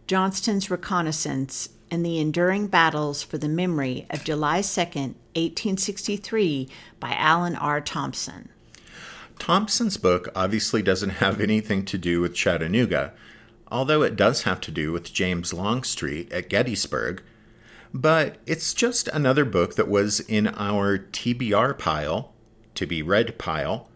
Johnston's 0.08 0.72
Reconnaissance, 0.72 1.68
and 1.92 2.06
the 2.06 2.18
Enduring 2.18 2.68
Battles 2.68 3.24
for 3.24 3.38
the 3.38 3.50
Memory 3.50 4.08
of 4.10 4.24
July 4.24 4.62
2nd, 4.62 5.16
1863 5.36 6.70
by 7.02 7.12
Alan 7.12 7.58
R. 7.58 7.82
Thompson. 7.82 8.48
Thompson's 9.38 9.98
book 9.98 10.30
obviously 10.34 10.82
doesn't 10.82 11.10
have 11.10 11.42
anything 11.42 11.84
to 11.84 11.98
do 11.98 12.22
with 12.22 12.34
Chattanooga, 12.34 13.12
although 13.70 14.02
it 14.02 14.16
does 14.16 14.44
have 14.44 14.62
to 14.62 14.72
do 14.72 14.94
with 14.94 15.12
James 15.12 15.52
Longstreet 15.52 16.32
at 16.32 16.48
Gettysburg. 16.48 17.22
But 17.96 18.38
it's 18.46 18.74
just 18.74 19.08
another 19.08 19.46
book 19.46 19.76
that 19.76 19.88
was 19.88 20.20
in 20.20 20.48
our 20.48 20.98
TBR 20.98 21.80
pile, 21.80 22.34
to 22.74 22.86
be 22.86 23.02
read 23.02 23.38
pile, 23.38 23.90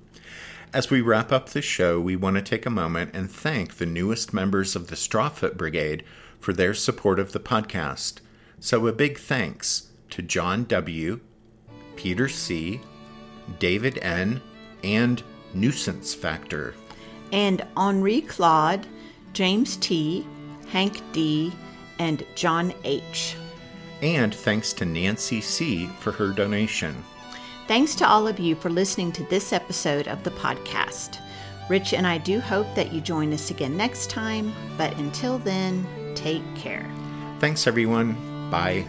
As 0.73 0.89
we 0.89 1.01
wrap 1.01 1.33
up 1.33 1.49
the 1.49 1.63
show, 1.63 2.01
we 2.01 2.15
want 2.15 2.37
to 2.37 2.43
take 2.43 2.65
a 2.65 2.71
moment 2.71 3.11
and 3.13 3.29
thank 3.29 3.77
the 3.77 3.87
newest 3.87 4.33
members 4.33 4.77
of 4.77 4.87
the 4.87 4.95
Strawfoot 4.95 5.57
Brigade 5.57 6.05
for 6.39 6.53
their 6.53 6.75
support 6.75 7.19
of 7.19 7.33
the 7.33 7.41
podcast. 7.41 8.21
So, 8.61 8.87
a 8.87 8.93
big 8.93 9.19
thanks 9.19 9.89
to 10.11 10.23
John 10.23 10.65
W., 10.65 11.19
Peter 11.97 12.29
C., 12.29 12.81
David 13.59 13.99
N., 13.99 14.41
and 14.85 15.21
Nuisance 15.55 16.15
Factor. 16.15 16.75
And 17.33 17.67
Henri 17.77 18.21
Claude, 18.21 18.87
James 19.33 19.77
T., 19.77 20.25
Hank 20.69 21.03
D., 21.13 21.53
and 21.99 22.25
John 22.37 22.73
H. 22.85 23.35
And 24.03 24.33
thanks 24.33 24.73
to 24.75 24.85
Nancy 24.85 25.41
C. 25.41 25.87
for 25.99 26.13
her 26.13 26.29
donation. 26.29 26.95
Thanks 27.71 27.95
to 27.95 28.09
all 28.09 28.27
of 28.27 28.41
you 28.41 28.57
for 28.57 28.69
listening 28.69 29.13
to 29.13 29.23
this 29.27 29.53
episode 29.53 30.09
of 30.09 30.25
the 30.25 30.33
podcast. 30.33 31.21
Rich 31.69 31.95
and 31.95 32.05
I 32.05 32.19
do 32.19 32.41
hope 32.41 32.67
that 32.75 32.93
you 32.93 33.01
join 33.01 33.33
us 33.33 33.53
again 33.53 33.77
next 33.77 34.11
time, 34.11 34.53
but 34.77 34.93
until 34.99 35.39
then, 35.39 35.87
take 36.17 36.43
care. 36.57 36.91
Thanks, 37.39 37.69
everyone. 37.69 38.51
Bye. 38.51 38.85